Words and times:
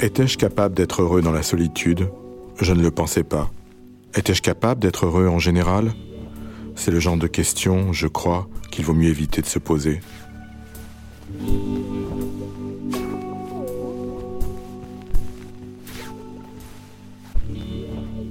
Étais-je 0.00 0.38
capable 0.38 0.74
d'être 0.74 1.02
heureux 1.02 1.20
dans 1.20 1.32
la 1.32 1.42
solitude? 1.42 2.08
Je 2.60 2.72
ne 2.72 2.80
le 2.80 2.90
pensais 2.90 3.24
pas. 3.24 3.50
Étais-je 4.16 4.40
capable 4.40 4.80
d'être 4.80 5.04
heureux 5.04 5.28
en 5.28 5.38
général? 5.38 5.92
C'est 6.74 6.90
le 6.90 7.00
genre 7.00 7.18
de 7.18 7.26
question, 7.26 7.92
je 7.92 8.06
crois, 8.06 8.48
qu'il 8.70 8.84
vaut 8.84 8.94
mieux 8.94 9.10
éviter 9.10 9.42
de 9.42 9.46
se 9.46 9.58
poser. 9.58 10.00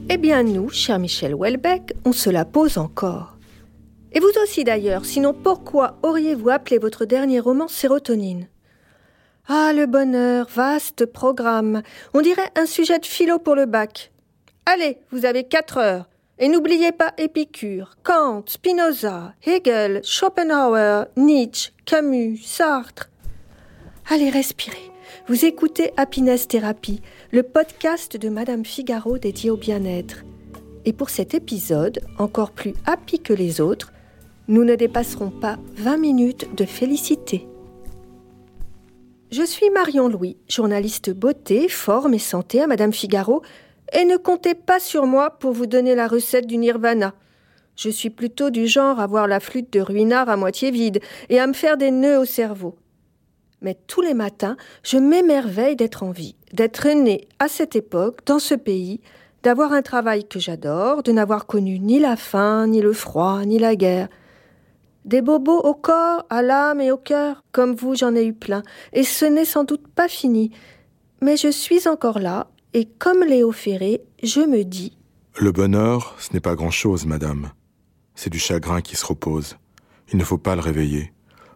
Eh 0.09 0.17
bien 0.17 0.41
nous, 0.41 0.69
cher 0.69 0.97
Michel 0.97 1.35
Houellebecq, 1.35 1.93
on 2.03 2.13
se 2.13 2.31
la 2.31 2.45
pose 2.45 2.79
encore. 2.79 3.37
Et 4.11 4.19
vous 4.19 4.31
aussi 4.41 4.63
d'ailleurs, 4.63 5.05
sinon 5.05 5.33
pourquoi 5.33 5.99
auriez-vous 6.01 6.49
appelé 6.49 6.79
votre 6.79 7.05
dernier 7.05 7.39
roman 7.39 7.67
Sérotonine? 7.67 8.47
Ah, 9.47 9.71
le 9.75 9.85
bonheur, 9.85 10.47
vaste 10.55 11.05
programme. 11.05 11.83
On 12.15 12.21
dirait 12.21 12.49
un 12.55 12.65
sujet 12.65 12.97
de 12.97 13.05
philo 13.05 13.37
pour 13.37 13.53
le 13.53 13.67
bac. 13.67 14.11
Allez, 14.67 14.97
vous 15.11 15.25
avez 15.25 15.43
quatre 15.43 15.77
heures. 15.77 16.09
Et 16.39 16.47
n'oubliez 16.47 16.91
pas 16.91 17.13
Épicure, 17.19 17.95
Kant, 18.03 18.43
Spinoza, 18.47 19.33
Hegel, 19.45 20.01
Schopenhauer, 20.03 21.05
Nietzsche, 21.15 21.71
Camus, 21.85 22.39
Sartre. 22.43 23.11
Allez, 24.09 24.31
respirez. 24.31 24.91
Vous 25.27 25.45
écoutez 25.45 25.91
Happiness 25.97 26.47
Therapy, 26.47 27.01
le 27.31 27.43
podcast 27.43 28.17
de 28.17 28.27
Madame 28.27 28.65
Figaro 28.65 29.19
dédié 29.19 29.51
au 29.51 29.55
bien-être. 29.55 30.23
Et 30.83 30.93
pour 30.93 31.11
cet 31.11 31.35
épisode, 31.35 32.01
encore 32.17 32.51
plus 32.51 32.73
happy 32.87 33.19
que 33.19 33.33
les 33.33 33.61
autres, 33.61 33.93
nous 34.47 34.63
ne 34.63 34.75
dépasserons 34.75 35.29
pas 35.29 35.57
20 35.75 35.97
minutes 35.97 36.55
de 36.55 36.65
félicité. 36.65 37.47
Je 39.31 39.43
suis 39.43 39.69
Marion 39.69 40.07
Louis, 40.07 40.37
journaliste 40.47 41.11
beauté, 41.11 41.69
forme 41.69 42.13
et 42.13 42.19
santé 42.19 42.61
à 42.61 42.67
Madame 42.67 42.93
Figaro, 42.93 43.41
et 43.93 44.05
ne 44.05 44.17
comptez 44.17 44.55
pas 44.55 44.79
sur 44.79 45.05
moi 45.05 45.31
pour 45.31 45.51
vous 45.51 45.65
donner 45.65 45.95
la 45.95 46.07
recette 46.07 46.47
du 46.47 46.57
nirvana. 46.57 47.13
Je 47.75 47.89
suis 47.89 48.09
plutôt 48.09 48.49
du 48.49 48.67
genre 48.67 48.99
à 48.99 49.07
voir 49.07 49.27
la 49.27 49.39
flûte 49.39 49.71
de 49.73 49.81
Ruinard 49.81 50.29
à 50.29 50.37
moitié 50.37 50.71
vide 50.71 51.01
et 51.29 51.39
à 51.39 51.47
me 51.47 51.53
faire 51.53 51.77
des 51.77 51.91
nœuds 51.91 52.19
au 52.19 52.25
cerveau. 52.25 52.77
Mais 53.61 53.77
tous 53.87 54.01
les 54.01 54.13
matins, 54.13 54.57
je 54.83 54.97
m'émerveille 54.97 55.75
d'être 55.75 56.03
en 56.03 56.11
vie, 56.11 56.35
d'être 56.53 56.87
née 56.87 57.27
à 57.39 57.47
cette 57.47 57.75
époque, 57.75 58.19
dans 58.25 58.39
ce 58.39 58.55
pays, 58.55 59.01
d'avoir 59.43 59.73
un 59.73 59.81
travail 59.81 60.25
que 60.27 60.39
j'adore, 60.39 61.03
de 61.03 61.11
n'avoir 61.11 61.45
connu 61.45 61.79
ni 61.79 61.99
la 61.99 62.15
faim, 62.15 62.67
ni 62.67 62.81
le 62.81 62.93
froid, 62.93 63.43
ni 63.45 63.59
la 63.59 63.75
guerre. 63.75 64.07
Des 65.03 65.21
bobos 65.21 65.59
au 65.59 65.73
corps, 65.73 66.25
à 66.29 66.41
l'âme 66.41 66.81
et 66.81 66.91
au 66.91 66.97
cœur, 66.97 67.43
comme 67.51 67.75
vous 67.75 67.95
j'en 67.95 68.15
ai 68.15 68.25
eu 68.25 68.33
plein, 68.33 68.63
et 68.93 69.03
ce 69.03 69.25
n'est 69.25 69.45
sans 69.45 69.63
doute 69.63 69.87
pas 69.87 70.07
fini. 70.07 70.51
Mais 71.21 71.37
je 71.37 71.49
suis 71.49 71.87
encore 71.87 72.19
là, 72.19 72.47
et 72.75 72.83
comme 72.99 73.23
Léo 73.23 73.53
Ferré, 73.53 74.01
je 74.21 74.41
me 74.41 74.63
dis 74.65 74.97
Le 75.39 75.53
bonheur, 75.53 76.13
ce 76.19 76.33
n'est 76.33 76.41
pas 76.41 76.55
grand-chose, 76.55 77.05
madame. 77.05 77.51
C'est 78.15 78.29
du 78.29 78.37
chagrin 78.37 78.81
qui 78.81 78.97
se 78.97 79.05
repose. 79.05 79.55
Il 80.11 80.17
ne 80.17 80.25
faut 80.25 80.37
pas 80.37 80.55
le 80.55 80.61
réveiller. 80.61 81.13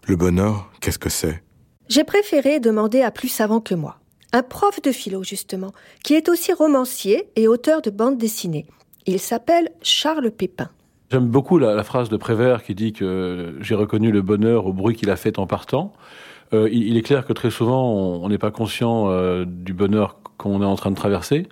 Le 0.08 0.16
bonheur, 0.16 0.72
qu'est-ce 0.80 0.98
que 0.98 1.10
c'est? 1.10 1.44
J'ai 1.90 2.06
préféré 2.06 2.62
demander 2.62 3.02
à 3.02 3.12
plus 3.12 3.28
savant 3.28 3.60
que 3.60 3.76
moi. 3.76 4.00
Un 4.32 4.44
prof 4.44 4.82
de 4.82 4.94
philo, 4.94 5.22
justement, 5.22 5.74
qui 6.06 6.14
est 6.14 6.30
aussi 6.30 6.54
romancier 6.54 7.30
et 7.36 7.50
auteur 7.50 7.82
de 7.82 7.90
bandes 7.90 8.18
dessinées. 8.18 8.66
Il 9.06 9.20
s'appelle 9.20 9.72
Charles 9.82 10.32
Pépin. 10.32 10.70
J'aime 11.12 11.28
beaucoup 11.28 11.58
la, 11.58 11.74
la, 11.74 11.84
phrase 11.84 12.08
de 12.08 12.16
Prévert 12.16 12.64
qui 12.64 12.76
dit 12.76 12.94
que 12.94 13.58
j'ai 13.60 13.76
reconnu 13.76 14.14
le 14.14 14.22
bonheur 14.22 14.68
au 14.68 14.72
bruit 14.72 14.96
qu'il 14.96 15.10
a 15.10 15.18
fait 15.18 15.38
en 15.38 15.48
partant. 15.48 15.92
Euh, 16.54 16.68
il, 16.72 16.98
est 16.98 17.02
clair 17.02 17.26
que 17.26 17.34
très 17.34 17.52
souvent, 17.52 17.92
on 17.94 18.28
n'est 18.30 18.38
pas 18.38 18.52
conscient 18.52 19.10
euh, 19.10 19.46
du 19.46 19.74
bonheur 19.74 20.18
qu'on 20.38 20.62
est 20.62 20.66
en 20.66 20.76
train 20.76 20.90
de 20.90 20.96
traverser. 20.96 21.48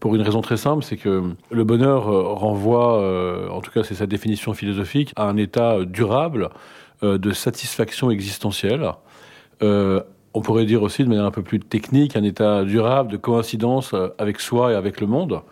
Pour 0.00 0.14
une 0.14 0.22
raison 0.22 0.40
très 0.40 0.56
simple, 0.56 0.82
c'est 0.82 0.96
que 0.96 1.34
le 1.50 1.64
bonheur 1.64 2.08
euh, 2.08 2.22
renvoie, 2.32 3.50
en 3.50 3.60
tout 3.60 3.70
cas 3.70 3.84
c'est 3.84 3.94
sa 3.94 4.06
définition 4.06 4.54
philosophique, 4.54 5.12
à 5.16 5.24
un 5.24 5.36
état 5.36 5.84
durable 5.84 6.50
de 7.02 7.32
satisfaction 7.32 8.10
existentielle. 8.10 8.92
on 9.62 10.40
pourrait 10.42 10.66
dire 10.66 10.82
aussi 10.82 11.02
de 11.04 11.08
manière 11.08 11.24
un 11.24 11.30
peu 11.30 11.42
plus 11.42 11.60
technique, 11.60 12.16
un 12.16 12.22
état 12.22 12.64
durable 12.64 13.10
de 13.12 13.16
coïncidence 13.16 13.94
avec 14.18 14.40
soi 14.40 14.72
et 14.72 14.74
avec 14.74 15.00
le 15.00 15.06
monde. 15.06 15.42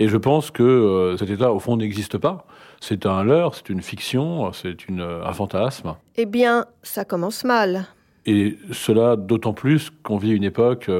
Et 0.00 0.08
je 0.08 0.16
pense 0.16 0.52
que 0.52 1.16
cet 1.18 1.30
état, 1.30 1.52
au 1.52 1.58
fond, 1.58 1.76
n'existe 1.76 2.18
pas. 2.18 2.46
C'est 2.80 3.04
un 3.06 3.24
leurre, 3.24 3.56
c'est 3.56 3.68
une 3.68 3.82
fiction, 3.82 4.52
c'est 4.52 4.76
un 4.90 5.32
fantasme. 5.32 5.96
Eh 6.16 6.26
bien, 6.26 6.66
ça 6.82 7.04
commence 7.04 7.42
mal. 7.44 7.86
Et 8.30 8.58
cela 8.72 9.16
d'autant 9.16 9.54
plus 9.54 9.88
qu'on 10.02 10.18
vit 10.18 10.32
une 10.32 10.44
époque 10.44 10.90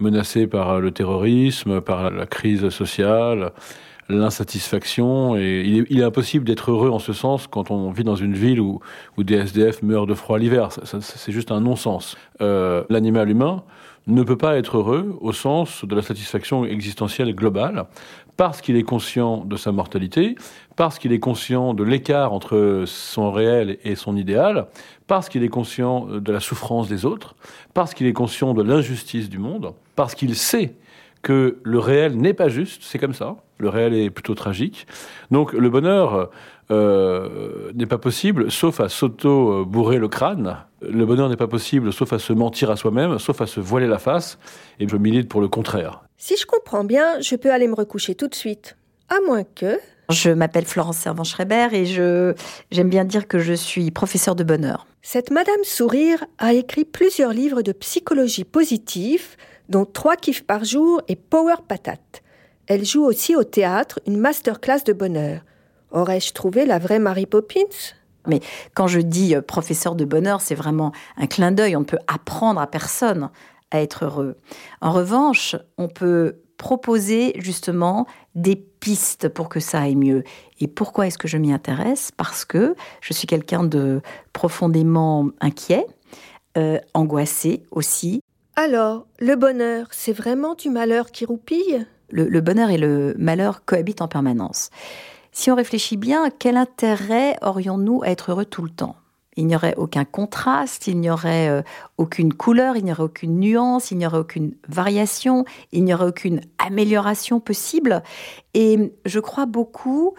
menacée 0.00 0.48
par 0.48 0.80
le 0.80 0.90
terrorisme, 0.90 1.80
par 1.80 2.10
la 2.10 2.26
crise 2.26 2.68
sociale, 2.70 3.52
l'insatisfaction. 4.08 5.36
Et 5.36 5.62
il 5.88 6.00
est, 6.00 6.04
impossible 6.04 6.44
d'être 6.44 6.70
heureux 6.70 6.90
en 6.90 6.98
ce 6.98 7.12
sens 7.12 7.46
quand 7.46 7.70
on 7.70 7.90
vit 7.90 8.04
dans 8.04 8.16
une 8.16 8.34
ville 8.34 8.60
où, 8.60 8.80
où 9.16 9.24
des 9.24 9.36
SDF 9.36 9.82
meurent 9.82 10.06
de 10.06 10.14
froid 10.14 10.38
l'hiver. 10.38 10.68
C'est 11.00 11.32
juste 11.32 11.50
un 11.50 11.60
non-sens. 11.60 12.16
Euh, 12.40 12.84
L'animal 12.90 13.30
humain 13.30 13.62
ne 14.06 14.22
peut 14.22 14.36
pas 14.36 14.56
être 14.56 14.76
heureux 14.76 15.16
au 15.20 15.32
sens 15.32 15.84
de 15.84 15.94
la 15.94 16.02
satisfaction 16.02 16.64
existentielle 16.64 17.34
globale 17.34 17.86
parce 18.36 18.60
qu'il 18.60 18.76
est 18.76 18.82
conscient 18.82 19.44
de 19.44 19.56
sa 19.56 19.72
mortalité, 19.72 20.34
parce 20.76 20.98
qu'il 20.98 21.12
est 21.12 21.20
conscient 21.20 21.74
de 21.74 21.84
l'écart 21.84 22.32
entre 22.32 22.84
son 22.86 23.30
réel 23.30 23.78
et 23.84 23.94
son 23.94 24.16
idéal, 24.16 24.66
parce 25.06 25.28
qu'il 25.28 25.44
est 25.44 25.48
conscient 25.48 26.06
de 26.06 26.32
la 26.32 26.40
souffrance 26.40 26.88
des 26.88 27.04
autres, 27.04 27.36
parce 27.74 27.94
qu'il 27.94 28.06
est 28.06 28.12
conscient 28.12 28.54
de 28.54 28.62
l'injustice 28.62 29.28
du 29.28 29.38
monde, 29.38 29.72
parce 29.94 30.14
qu'il 30.14 30.34
sait 30.34 30.74
que 31.22 31.58
le 31.62 31.78
réel 31.78 32.16
n'est 32.16 32.34
pas 32.34 32.48
juste, 32.48 32.82
c'est 32.82 32.98
comme 32.98 33.14
ça, 33.14 33.36
le 33.58 33.68
réel 33.68 33.94
est 33.94 34.10
plutôt 34.10 34.34
tragique. 34.34 34.86
Donc 35.30 35.52
le 35.52 35.70
bonheur 35.70 36.30
euh, 36.70 37.70
n'est 37.74 37.86
pas 37.86 37.98
possible 37.98 38.50
sauf 38.50 38.80
à 38.80 38.88
s'auto-bourrer 38.88 39.98
le 39.98 40.08
crâne, 40.08 40.58
le 40.80 41.06
bonheur 41.06 41.28
n'est 41.28 41.36
pas 41.36 41.48
possible 41.48 41.92
sauf 41.92 42.12
à 42.12 42.18
se 42.18 42.32
mentir 42.32 42.70
à 42.70 42.76
soi-même, 42.76 43.18
sauf 43.18 43.40
à 43.40 43.46
se 43.46 43.60
voiler 43.60 43.86
la 43.86 43.98
face, 43.98 44.38
et 44.80 44.88
je 44.88 44.96
milite 44.96 45.28
pour 45.28 45.40
le 45.40 45.48
contraire. 45.48 46.04
Si 46.16 46.36
je 46.36 46.46
comprends 46.46 46.84
bien, 46.84 47.20
je 47.20 47.36
peux 47.36 47.52
aller 47.52 47.68
me 47.68 47.74
recoucher 47.74 48.14
tout 48.14 48.28
de 48.28 48.34
suite. 48.34 48.76
À 49.08 49.16
moins 49.26 49.44
que... 49.44 49.78
Je 50.10 50.30
m'appelle 50.30 50.66
Florence 50.66 50.98
Servan-Schreiber 50.98 51.68
et 51.72 51.86
je 51.86 52.34
j'aime 52.70 52.90
bien 52.90 53.04
dire 53.04 53.26
que 53.26 53.38
je 53.38 53.54
suis 53.54 53.90
professeure 53.90 54.34
de 54.34 54.44
bonheur. 54.44 54.86
Cette 55.00 55.30
Madame 55.30 55.64
Sourire 55.64 56.24
a 56.38 56.52
écrit 56.52 56.84
plusieurs 56.84 57.32
livres 57.32 57.62
de 57.62 57.72
psychologie 57.72 58.44
positive, 58.44 59.36
dont 59.70 59.86
Trois 59.86 60.16
kiffs 60.16 60.44
par 60.44 60.64
jour 60.64 61.00
et 61.08 61.16
Power 61.16 61.56
Patate. 61.66 62.22
Elle 62.66 62.84
joue 62.84 63.04
aussi 63.04 63.36
au 63.36 63.44
théâtre 63.44 64.00
une 64.06 64.18
masterclass 64.18 64.84
de 64.86 64.92
bonheur. 64.92 65.40
Aurais-je 65.90 66.32
trouvé 66.32 66.66
la 66.66 66.78
vraie 66.78 66.98
Mary 66.98 67.26
Poppins? 67.26 67.94
Mais 68.26 68.40
quand 68.74 68.86
je 68.86 69.00
dis 69.00 69.34
professeur 69.46 69.94
de 69.94 70.04
bonheur, 70.04 70.40
c'est 70.40 70.54
vraiment 70.54 70.92
un 71.16 71.26
clin 71.26 71.52
d'œil. 71.52 71.76
On 71.76 71.80
ne 71.80 71.84
peut 71.84 71.98
apprendre 72.06 72.60
à 72.60 72.66
personne 72.66 73.30
à 73.70 73.82
être 73.82 74.04
heureux. 74.04 74.36
En 74.80 74.92
revanche, 74.92 75.56
on 75.76 75.88
peut 75.88 76.36
proposer 76.56 77.32
justement 77.36 78.06
des 78.34 78.56
pistes 78.56 79.28
pour 79.28 79.48
que 79.48 79.60
ça 79.60 79.80
aille 79.80 79.96
mieux. 79.96 80.22
Et 80.60 80.68
pourquoi 80.68 81.06
est-ce 81.06 81.18
que 81.18 81.28
je 81.28 81.36
m'y 81.36 81.52
intéresse? 81.52 82.10
Parce 82.16 82.44
que 82.44 82.74
je 83.00 83.12
suis 83.12 83.26
quelqu'un 83.26 83.64
de 83.64 84.00
profondément 84.32 85.28
inquiet, 85.40 85.86
euh, 86.56 86.78
angoissé 86.94 87.64
aussi. 87.70 88.20
Alors, 88.56 89.06
le 89.18 89.34
bonheur, 89.34 89.88
c'est 89.90 90.12
vraiment 90.12 90.54
du 90.54 90.70
malheur 90.70 91.10
qui 91.10 91.24
roupille? 91.24 91.86
Le, 92.14 92.40
bonheur 92.40 92.70
et 92.70 92.78
le 92.78 93.14
malheur 93.18 93.64
cohabitent 93.64 94.02
en 94.02 94.08
permanence. 94.08 94.70
Si 95.32 95.50
on 95.50 95.56
réfléchit 95.56 95.96
bien, 95.96 96.28
quel 96.38 96.56
intérêt 96.56 97.36
aurions-nous 97.42 98.02
à 98.02 98.08
être 98.08 98.30
heureux 98.30 98.44
tout 98.44 98.62
le 98.62 98.70
temps? 98.70 98.96
Il 99.36 99.48
n'y 99.48 99.56
aurait 99.56 99.74
aucun 99.76 100.04
contraste, 100.04 100.86
il 100.86 101.00
n'y 101.00 101.10
aurait 101.10 101.48
euh, 101.48 101.62
aucune 101.98 102.32
couleur, 102.32 102.76
il 102.76 102.84
n'y 102.84 102.92
aurait 102.92 103.02
aucune 103.02 103.40
nuance, 103.40 103.90
il 103.90 103.98
n'y 103.98 104.06
aurait 104.06 104.18
aucune 104.18 104.54
variation, 104.68 105.44
il 105.72 105.82
n'y 105.82 105.92
aurait 105.92 106.06
aucune 106.06 106.40
amélioration 106.58 107.40
possible. 107.40 108.04
Et 108.54 108.92
je 109.04 109.18
crois 109.18 109.46
beaucoup 109.46 110.14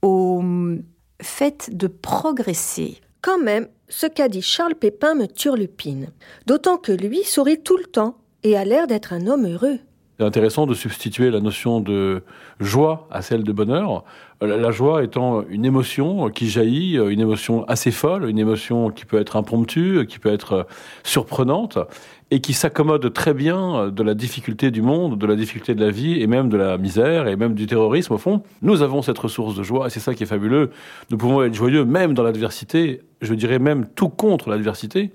au 0.00 0.38
hum, 0.38 0.82
fait 1.20 1.68
de 1.76 1.86
progresser. 1.86 3.02
Quand 3.20 3.38
même, 3.38 3.68
ce 3.90 4.06
qu'a 4.06 4.28
dit 4.28 4.42
Charles 4.42 4.76
Pépin 4.76 5.14
me 5.14 5.26
turlupine. 5.26 6.08
D'autant 6.46 6.78
que 6.78 6.92
lui 6.92 7.22
sourit 7.22 7.60
tout 7.60 7.76
le 7.76 7.84
temps 7.84 8.16
et 8.44 8.56
a 8.56 8.64
l'air 8.64 8.86
d'être 8.86 9.12
un 9.12 9.26
homme 9.26 9.46
heureux. 9.46 9.78
C'est 10.18 10.24
intéressant 10.24 10.66
de 10.66 10.74
substituer 10.74 11.30
la 11.30 11.40
notion 11.40 11.80
de 11.80 12.22
joie 12.60 13.08
à 13.10 13.20
celle 13.20 13.42
de 13.42 13.50
bonheur. 13.50 14.04
Euh, 14.44 14.60
la 14.60 14.70
joie 14.70 15.02
étant 15.02 15.42
une 15.48 15.64
émotion 15.64 16.28
qui 16.28 16.48
jaillit, 16.48 16.96
euh, 16.98 17.08
une 17.08 17.18
émotion 17.18 17.64
assez 17.64 17.90
folle, 17.90 18.28
une 18.30 18.38
émotion 18.38 18.90
qui 18.90 19.06
peut 19.06 19.18
être 19.18 19.34
impromptue, 19.34 20.06
qui 20.06 20.20
peut 20.20 20.32
être 20.32 20.52
euh, 20.52 20.62
surprenante, 21.02 21.78
et 22.30 22.40
qui 22.40 22.52
s'accommode 22.52 23.12
très 23.12 23.34
bien 23.34 23.88
de 23.88 24.02
la 24.04 24.14
difficulté 24.14 24.70
du 24.70 24.82
monde, 24.82 25.18
de 25.18 25.26
la 25.26 25.34
difficulté 25.34 25.74
de 25.74 25.84
la 25.84 25.90
vie, 25.90 26.22
et 26.22 26.28
même 26.28 26.48
de 26.48 26.56
la 26.56 26.78
misère, 26.78 27.26
et 27.26 27.34
même 27.34 27.54
du 27.54 27.66
terrorisme. 27.66 28.14
Au 28.14 28.18
fond, 28.18 28.42
nous 28.62 28.82
avons 28.82 29.02
cette 29.02 29.18
ressource 29.18 29.56
de 29.56 29.64
joie, 29.64 29.88
et 29.88 29.90
c'est 29.90 30.00
ça 30.00 30.14
qui 30.14 30.22
est 30.22 30.26
fabuleux. 30.26 30.70
Nous 31.10 31.16
pouvons 31.16 31.42
être 31.42 31.54
joyeux 31.54 31.84
même 31.84 32.14
dans 32.14 32.22
l'adversité, 32.22 33.02
je 33.20 33.34
dirais 33.34 33.58
même 33.58 33.86
tout 33.96 34.10
contre 34.10 34.48
l'adversité. 34.48 35.10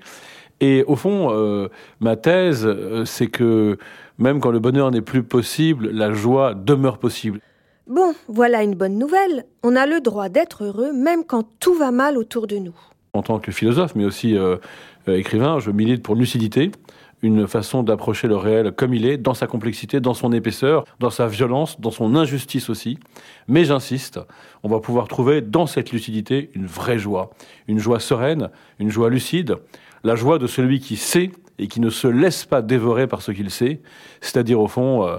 Et 0.62 0.84
au 0.88 0.98
fond, 0.98 1.70
ma 2.02 2.18
thèse, 2.18 2.68
c'est 3.06 3.28
que 3.28 3.78
même 4.20 4.42
quand 4.42 4.52
le 4.52 4.60
bonheur 4.60 4.92
n'est 4.92 5.02
plus 5.02 5.24
possible, 5.24 5.90
la 5.90 6.14
joie 6.14 6.54
demeure 6.54 7.00
possible. 7.00 7.40
Bon, 7.88 8.14
voilà 8.28 8.62
une 8.62 8.76
bonne 8.76 9.00
nouvelle. 9.00 9.46
On 9.64 9.76
a 9.76 9.88
le 9.88 10.02
droit 10.02 10.30
d'être 10.30 10.66
heureux 10.66 10.94
même 10.94 11.24
quand 11.24 11.44
tout 11.60 11.74
va 11.74 11.90
mal 11.90 12.18
autour 12.18 12.46
de 12.46 12.58
nous. 12.58 12.76
En 13.14 13.24
tant 13.24 13.40
que 13.40 13.52
philosophe, 13.52 13.96
mais 13.96 14.06
aussi 14.06 14.38
euh, 14.38 14.58
euh, 15.08 15.18
écrivain, 15.18 15.58
je 15.60 15.72
milite 15.72 16.04
pour 16.04 16.16
lucidité, 16.16 16.72
une 17.24 17.48
façon 17.48 17.82
d'approcher 17.82 18.28
le 18.28 18.36
réel 18.36 18.72
comme 18.74 18.94
il 18.94 19.06
est, 19.06 19.18
dans 19.18 19.34
sa 19.34 19.48
complexité, 19.48 20.00
dans 20.00 20.14
son 20.14 20.32
épaisseur, 20.32 20.86
dans 21.00 21.10
sa 21.10 21.28
violence, 21.28 21.80
dans 21.80 21.92
son 21.92 22.16
injustice 22.16 22.70
aussi. 22.70 23.00
Mais 23.48 23.66
j'insiste, 23.66 24.20
on 24.64 24.70
va 24.70 24.80
pouvoir 24.80 25.08
trouver 25.08 25.42
dans 25.42 25.66
cette 25.66 25.92
lucidité 25.92 26.52
une 26.54 26.68
vraie 26.68 27.00
joie, 27.00 27.32
une 27.68 27.80
joie 27.80 28.00
sereine, 28.00 28.50
une 28.80 28.92
joie 28.92 29.10
lucide, 29.10 29.56
la 30.04 30.16
joie 30.16 30.38
de 30.38 30.48
celui 30.48 30.80
qui 30.80 30.96
sait 30.96 31.32
et 31.60 31.68
qui 31.68 31.80
ne 31.80 31.90
se 31.90 32.08
laisse 32.08 32.46
pas 32.46 32.62
dévorer 32.62 33.08
par 33.08 33.22
ce 33.22 33.32
qu'il 33.32 33.52
sait, 33.52 33.82
c'est-à-dire 34.22 34.60
au 34.60 34.68
fond 34.68 35.06
euh, 35.06 35.18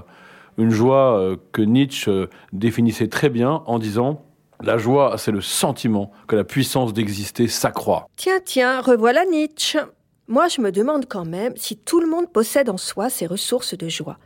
une 0.57 0.71
joie 0.71 1.17
euh, 1.17 1.37
que 1.51 1.61
Nietzsche 1.61 2.11
euh, 2.11 2.27
définissait 2.51 3.07
très 3.07 3.29
bien 3.29 3.63
en 3.65 3.79
disant 3.79 4.25
la 4.63 4.77
joie, 4.77 5.17
c'est 5.17 5.31
le 5.31 5.41
sentiment 5.41 6.11
que 6.27 6.35
la 6.35 6.43
puissance 6.43 6.93
d'exister 6.93 7.47
s'accroît. 7.47 8.07
Tiens, 8.15 8.39
tiens, 8.43 8.81
revoilà 8.81 9.25
Nietzsche. 9.25 9.79
Moi, 10.27 10.47
je 10.49 10.61
me 10.61 10.71
demande 10.71 11.07
quand 11.07 11.25
même 11.25 11.53
si 11.55 11.77
tout 11.77 11.99
le 11.99 12.07
monde 12.07 12.31
possède 12.31 12.69
en 12.69 12.77
soi 12.77 13.09
ces 13.09 13.25
ressources 13.25 13.75
de 13.75 13.89
joie. 13.89 14.19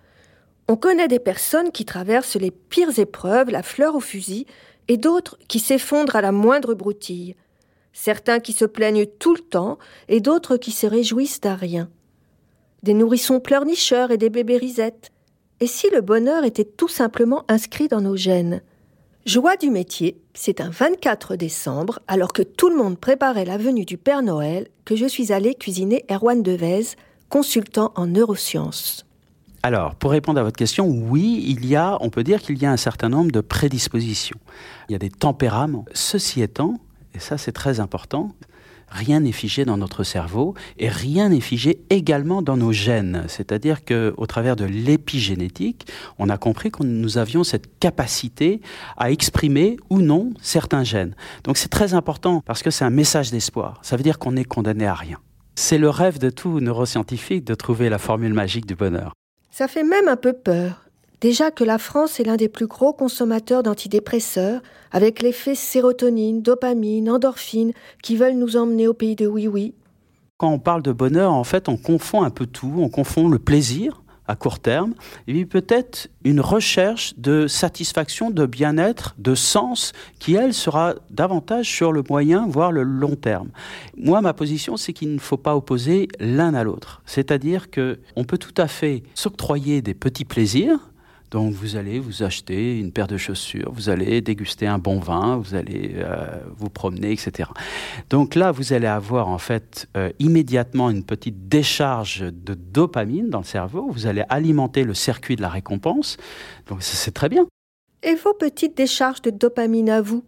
On 0.67 0.75
connaît 0.75 1.07
des 1.07 1.19
personnes 1.19 1.71
qui 1.71 1.85
traversent 1.85 2.35
les 2.35 2.51
pires 2.51 2.99
épreuves, 2.99 3.49
la 3.49 3.63
fleur 3.63 3.95
au 3.95 4.01
fusil, 4.01 4.45
et 4.87 4.97
d'autres 4.97 5.37
qui 5.47 5.59
s'effondrent 5.59 6.17
à 6.17 6.21
la 6.21 6.33
moindre 6.33 6.73
broutille. 6.73 7.35
Certains 7.93 8.39
qui 8.39 8.51
se 8.51 8.65
plaignent 8.65 9.05
tout 9.05 9.33
le 9.33 9.41
temps, 9.41 9.77
et 10.09 10.19
d'autres 10.19 10.57
qui 10.57 10.71
se 10.71 10.85
réjouissent 10.85 11.39
à 11.45 11.55
rien 11.55 11.89
des 12.85 12.93
nourrissons 12.93 13.39
pleurnicheurs 13.39 14.11
et 14.11 14.17
des 14.17 14.29
bébés 14.29 14.57
risettes. 14.57 15.11
Et 15.59 15.65
si 15.65 15.89
le 15.89 16.01
bonheur 16.01 16.43
était 16.43 16.63
tout 16.63 16.87
simplement 16.87 17.43
inscrit 17.47 17.87
dans 17.87 17.99
nos 17.99 18.15
gènes? 18.15 18.61
Joie 19.25 19.57
du 19.57 19.71
métier, 19.71 20.21
c'est 20.35 20.61
un 20.61 20.69
24 20.69 21.35
décembre, 21.35 21.99
alors 22.07 22.31
que 22.31 22.43
tout 22.43 22.69
le 22.69 22.75
monde 22.75 22.99
préparait 22.99 23.43
la 23.43 23.57
venue 23.57 23.85
du 23.85 23.97
Père 23.97 24.21
Noël, 24.21 24.67
que 24.85 24.95
je 24.95 25.07
suis 25.07 25.33
allée 25.33 25.55
cuisiner 25.55 26.05
Erwan 26.11 26.43
Devez, 26.43 26.95
consultant 27.27 27.91
en 27.95 28.05
neurosciences. 28.05 29.07
Alors, 29.63 29.95
pour 29.95 30.11
répondre 30.11 30.39
à 30.39 30.43
votre 30.43 30.57
question, 30.57 30.87
oui, 30.87 31.43
il 31.47 31.65
y 31.65 31.75
a, 31.75 31.97
on 32.01 32.11
peut 32.11 32.23
dire 32.23 32.39
qu'il 32.39 32.61
y 32.61 32.67
a 32.67 32.71
un 32.71 32.77
certain 32.77 33.09
nombre 33.09 33.31
de 33.31 33.41
prédispositions. 33.41 34.37
Il 34.89 34.91
y 34.91 34.95
a 34.95 34.99
des 34.99 35.09
tempéraments. 35.09 35.85
Ceci 35.95 36.43
étant, 36.43 36.75
et 37.15 37.19
ça 37.19 37.39
c'est 37.39 37.51
très 37.51 37.79
important, 37.79 38.35
rien 38.89 39.19
n'est 39.19 39.31
figé 39.31 39.65
dans 39.65 39.77
notre 39.77 40.03
cerveau 40.03 40.53
et 40.77 40.89
rien 40.89 41.29
n'est 41.29 41.39
figé 41.39 41.79
également 41.89 42.41
dans 42.41 42.57
nos 42.57 42.71
gènes. 42.71 43.23
C'est-à-dire 43.27 43.83
qu'au 43.85 44.25
travers 44.25 44.55
de 44.55 44.65
l'épigénétique, 44.65 45.87
on 46.17 46.29
a 46.29 46.37
compris 46.37 46.71
que 46.71 46.83
nous 46.83 47.17
avions 47.17 47.43
cette 47.43 47.79
capacité 47.79 48.61
à 48.97 49.11
exprimer 49.11 49.77
ou 49.89 50.01
non 50.01 50.33
certains 50.41 50.83
gènes. 50.83 51.15
Donc 51.43 51.57
c'est 51.57 51.69
très 51.69 51.93
important 51.93 52.41
parce 52.45 52.63
que 52.63 52.71
c'est 52.71 52.85
un 52.85 52.89
message 52.89 53.31
d'espoir. 53.31 53.79
Ça 53.81 53.97
veut 53.97 54.03
dire 54.03 54.19
qu'on 54.19 54.35
est 54.35 54.45
condamné 54.45 54.85
à 54.85 54.93
rien. 54.93 55.17
C'est 55.55 55.77
le 55.77 55.89
rêve 55.89 56.19
de 56.19 56.29
tout 56.29 56.59
neuroscientifique 56.59 57.45
de 57.45 57.55
trouver 57.55 57.89
la 57.89 57.97
formule 57.97 58.33
magique 58.33 58.65
du 58.65 58.75
bonheur. 58.75 59.13
Ça 59.51 59.67
fait 59.69 59.83
même 59.83 60.09
un 60.09 60.17
peu 60.17 60.33
peur. 60.33 60.84
Déjà 61.21 61.51
que 61.51 61.63
la 61.63 61.77
France 61.77 62.19
est 62.19 62.23
l'un 62.23 62.35
des 62.35 62.49
plus 62.49 62.67
gros 62.67 62.93
consommateurs 62.93 63.63
d'antidépresseurs, 63.63 64.61
avec 64.91 65.21
l'effet 65.21 65.55
sérotonine, 65.55 66.41
dopamine, 66.41 67.09
endorphine, 67.09 67.71
qui 68.03 68.15
veulent 68.15 68.37
nous 68.37 68.57
emmener 68.57 68.87
au 68.87 68.93
pays 68.93 69.15
de 69.15 69.27
oui-oui. 69.27 69.73
Quand 70.37 70.51
on 70.51 70.59
parle 70.59 70.81
de 70.81 70.91
bonheur, 70.91 71.31
en 71.31 71.45
fait, 71.45 71.69
on 71.69 71.77
confond 71.77 72.23
un 72.23 72.29
peu 72.29 72.45
tout. 72.45 72.73
On 72.77 72.89
confond 72.89 73.29
le 73.29 73.39
plaisir 73.39 74.01
à 74.27 74.35
court 74.35 74.59
terme, 74.59 74.95
et 75.27 75.33
puis 75.33 75.45
peut-être 75.45 76.09
une 76.23 76.41
recherche 76.41 77.13
de 77.17 77.47
satisfaction, 77.47 78.31
de 78.31 78.45
bien-être, 78.45 79.15
de 79.19 79.35
sens, 79.35 79.93
qui, 80.19 80.33
elle, 80.33 80.53
sera 80.53 80.95
davantage 81.11 81.69
sur 81.69 81.91
le 81.91 82.03
moyen, 82.09 82.47
voire 82.47 82.71
le 82.71 82.81
long 82.81 83.15
terme. 83.15 83.49
Moi, 83.95 84.21
ma 84.21 84.33
position, 84.33 84.77
c'est 84.77 84.93
qu'il 84.93 85.13
ne 85.13 85.19
faut 85.19 85.37
pas 85.37 85.55
opposer 85.55 86.07
l'un 86.19 86.55
à 86.55 86.63
l'autre. 86.63 87.03
C'est-à-dire 87.05 87.69
qu'on 87.69 88.23
peut 88.23 88.39
tout 88.39 88.53
à 88.57 88.67
fait 88.67 89.03
s'octroyer 89.13 89.83
des 89.83 89.93
petits 89.93 90.25
plaisirs, 90.25 90.79
donc 91.35 91.51
vous 91.51 91.75
allez 91.75 91.99
vous 91.99 92.23
acheter 92.23 92.79
une 92.79 92.93
paire 92.93 93.07
de 93.07 93.17
chaussures, 93.17 93.69
vous 93.73 93.89
allez 93.89 94.21
déguster 94.21 94.67
un 94.67 94.77
bon 94.77 94.99
vin, 94.99 95.35
vous 95.35 95.53
allez 95.53 95.95
euh, 95.95 96.27
vous 96.55 96.69
promener, 96.69 97.11
etc. 97.11 97.49
Donc 98.09 98.35
là, 98.35 98.53
vous 98.53 98.71
allez 98.71 98.87
avoir 98.87 99.27
en 99.27 99.37
fait 99.37 99.89
euh, 99.97 100.11
immédiatement 100.19 100.89
une 100.89 101.03
petite 101.03 101.49
décharge 101.49 102.21
de 102.21 102.53
dopamine 102.53 103.29
dans 103.29 103.39
le 103.39 103.43
cerveau, 103.43 103.85
vous 103.91 104.07
allez 104.07 104.23
alimenter 104.29 104.85
le 104.85 104.93
circuit 104.93 105.35
de 105.35 105.41
la 105.41 105.49
récompense, 105.49 106.15
donc 106.67 106.77
c'est 106.83 107.13
très 107.13 107.27
bien. 107.27 107.45
Et 108.01 108.15
vos 108.15 108.33
petites 108.33 108.77
décharges 108.77 109.21
de 109.21 109.29
dopamine 109.29 109.89
à 109.89 110.01
vous? 110.01 110.23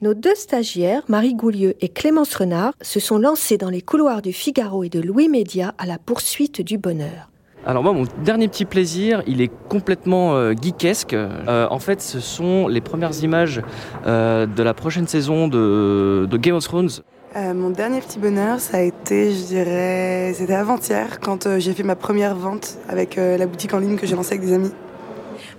Nos 0.00 0.14
deux 0.14 0.36
stagiaires, 0.36 1.02
Marie 1.08 1.34
Goulieu 1.34 1.74
et 1.80 1.88
Clémence 1.88 2.36
Renard, 2.36 2.72
se 2.82 3.00
sont 3.00 3.18
lancés 3.18 3.58
dans 3.58 3.70
les 3.70 3.82
couloirs 3.82 4.22
du 4.22 4.32
Figaro 4.32 4.84
et 4.84 4.90
de 4.90 5.00
Louis 5.00 5.28
Média 5.28 5.74
à 5.76 5.86
la 5.86 5.98
poursuite 5.98 6.60
du 6.60 6.78
bonheur. 6.78 7.32
Alors 7.66 7.82
moi, 7.82 7.92
mon 7.92 8.04
dernier 8.24 8.46
petit 8.46 8.64
plaisir, 8.64 9.24
il 9.26 9.40
est 9.40 9.50
complètement 9.68 10.36
euh, 10.36 10.52
geekesque. 10.52 11.14
Euh, 11.14 11.66
en 11.68 11.80
fait, 11.80 12.00
ce 12.00 12.20
sont 12.20 12.68
les 12.68 12.80
premières 12.80 13.24
images 13.24 13.60
euh, 14.06 14.46
de 14.46 14.62
la 14.62 14.72
prochaine 14.72 15.08
saison 15.08 15.48
de, 15.48 16.28
de 16.30 16.36
Game 16.36 16.54
of 16.54 16.62
Thrones. 16.62 16.90
mon 17.34 17.70
dernier 17.70 18.00
petit 18.00 18.20
bonheur, 18.20 18.60
ça 18.60 18.76
a 18.76 18.82
été, 18.82 19.32
je 19.32 19.46
dirais, 19.46 20.32
c'était 20.32 20.54
avant-hier, 20.54 21.18
quand 21.18 21.58
j'ai 21.58 21.72
fait 21.72 21.82
ma 21.82 21.96
première 21.96 22.36
vente 22.36 22.78
avec 22.88 23.16
la 23.16 23.46
boutique 23.46 23.74
en 23.74 23.80
ligne 23.80 23.96
que 23.96 24.06
j'ai 24.06 24.14
lancée 24.14 24.34
avec 24.34 24.46
des 24.46 24.52
amis. 24.52 24.72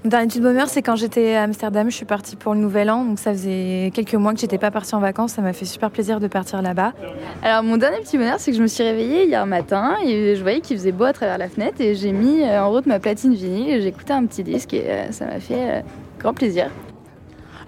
Mon 0.03 0.11
dernier 0.11 0.27
petit 0.27 0.39
bonheur, 0.39 0.69
c'est 0.69 0.83
quand 0.83 0.95
j'étais 0.95 1.33
à 1.33 1.43
Amsterdam. 1.43 1.89
Je 1.89 1.95
suis 1.95 2.05
partie 2.05 2.35
pour 2.35 2.53
le 2.53 2.59
Nouvel 2.59 2.91
An. 2.91 3.03
Donc 3.03 3.19
ça 3.19 3.31
faisait 3.31 3.91
quelques 3.93 4.13
mois 4.13 4.33
que 4.33 4.39
j'étais 4.39 4.59
pas 4.59 4.69
partie 4.69 4.93
en 4.93 4.99
vacances. 4.99 5.33
Ça 5.33 5.41
m'a 5.41 5.53
fait 5.53 5.65
super 5.65 5.89
plaisir 5.89 6.19
de 6.19 6.27
partir 6.27 6.61
là-bas. 6.61 6.93
Alors 7.41 7.63
mon 7.63 7.77
dernier 7.77 7.97
petit 8.01 8.17
bonheur, 8.17 8.39
c'est 8.39 8.51
que 8.51 8.57
je 8.57 8.61
me 8.61 8.67
suis 8.67 8.83
réveillée 8.83 9.25
hier 9.25 9.45
matin 9.47 9.95
et 10.05 10.35
je 10.35 10.41
voyais 10.41 10.61
qu'il 10.61 10.77
faisait 10.77 10.91
beau 10.91 11.05
à 11.05 11.13
travers 11.13 11.39
la 11.39 11.49
fenêtre 11.49 11.81
et 11.81 11.95
j'ai 11.95 12.11
mis 12.11 12.41
euh, 12.41 12.61
en 12.61 12.69
route 12.69 12.85
ma 12.85 12.99
platine 12.99 13.33
vinyle 13.33 13.69
et 13.69 13.81
j'ai 13.81 13.87
écouté 13.87 14.13
un 14.13 14.25
petit 14.25 14.43
disque 14.43 14.73
et 14.73 14.83
euh, 14.87 15.11
ça 15.11 15.25
m'a 15.25 15.39
fait 15.39 15.77
euh, 15.77 15.81
grand 16.19 16.33
plaisir. 16.33 16.69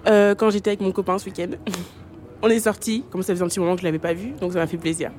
quand 0.06 0.50
j'étais 0.50 0.70
avec 0.70 0.80
mon 0.80 0.92
copain 0.92 1.18
ce 1.18 1.26
week-end, 1.26 1.50
on 2.42 2.48
est 2.48 2.60
sorti. 2.60 3.04
Comme 3.10 3.22
ça 3.22 3.32
faisait 3.32 3.44
un 3.44 3.48
petit 3.48 3.60
moment 3.60 3.74
que 3.74 3.80
je 3.80 3.86
l'avais 3.86 3.98
pas 3.98 4.14
vu, 4.14 4.30
donc 4.40 4.52
ça 4.52 4.60
m'a 4.60 4.68
fait 4.68 4.78
plaisir. 4.78 5.10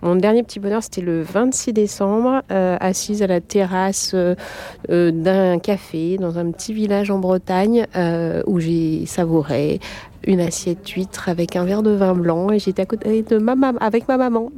Mon 0.00 0.14
dernier 0.14 0.44
petit 0.44 0.60
bonheur, 0.60 0.80
c'était 0.80 1.00
le 1.00 1.22
26 1.22 1.72
décembre, 1.72 2.42
euh, 2.52 2.76
assise 2.78 3.20
à 3.24 3.26
la 3.26 3.40
terrasse 3.40 4.12
euh, 4.14 4.36
euh, 4.90 5.10
d'un 5.10 5.58
café 5.58 6.18
dans 6.18 6.38
un 6.38 6.52
petit 6.52 6.72
village 6.72 7.10
en 7.10 7.18
Bretagne 7.18 7.86
où 8.46 8.60
j'ai 8.60 9.06
savouré 9.06 9.80
une 10.24 10.40
assiette 10.40 10.84
d'huîtres 10.84 11.28
avec 11.28 11.56
un 11.56 11.64
verre 11.64 11.82
de 11.82 11.90
vin 11.90 12.14
blanc 12.14 12.50
et 12.50 12.60
j'étais 12.60 12.82
à 12.82 12.86
côté 12.86 13.22
de 13.22 13.38
ma 13.38 13.56
maman, 13.56 13.78
avec 13.80 14.06
ma 14.06 14.16
maman. 14.16 14.52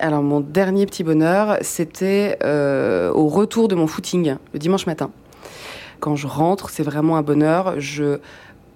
Alors 0.00 0.22
mon 0.22 0.40
dernier 0.40 0.86
petit 0.86 1.04
bonheur, 1.04 1.58
c'était 1.60 2.38
au 2.44 3.28
retour 3.28 3.68
de 3.68 3.76
mon 3.76 3.86
footing 3.86 4.36
le 4.52 4.58
dimanche 4.58 4.86
matin. 4.86 5.10
Quand 6.00 6.16
je 6.16 6.26
rentre, 6.26 6.70
c'est 6.70 6.82
vraiment 6.82 7.16
un 7.16 7.22
bonheur. 7.22 7.78
Je, 7.78 8.18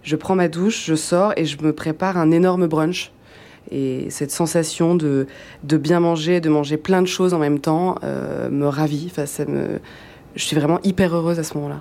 je 0.05 0.14
prends 0.14 0.37
ma 0.37 0.47
douche, 0.47 0.85
je 0.87 0.95
sors 0.95 1.33
et 1.37 1.45
je 1.45 1.61
me 1.61 1.73
prépare 1.73 2.16
un 2.16 2.31
énorme 2.31 2.69
brunch 2.69 3.11
et 3.70 4.11
cette 4.11 4.30
sensation 4.30 4.94
de, 4.94 5.26
de 5.64 5.76
bien 5.76 6.00
manger, 6.00 6.40
de 6.40 6.49
manger 6.49 6.76
plein 6.76 7.02
de 7.02 7.06
choses 7.06 7.35
en 7.35 7.38
même 7.38 7.58
temps, 7.58 7.96
euh, 8.04 8.49
me 8.50 8.66
ravit. 8.66 9.08
Enfin, 9.11 9.26
ça 9.26 9.44
me... 9.44 9.80
Je 10.35 10.44
suis 10.44 10.56
vraiment 10.56 10.78
hyper 10.85 11.14
heureuse 11.14 11.38
à 11.38 11.44
ce 11.44 11.54
moment-là. 11.54 11.80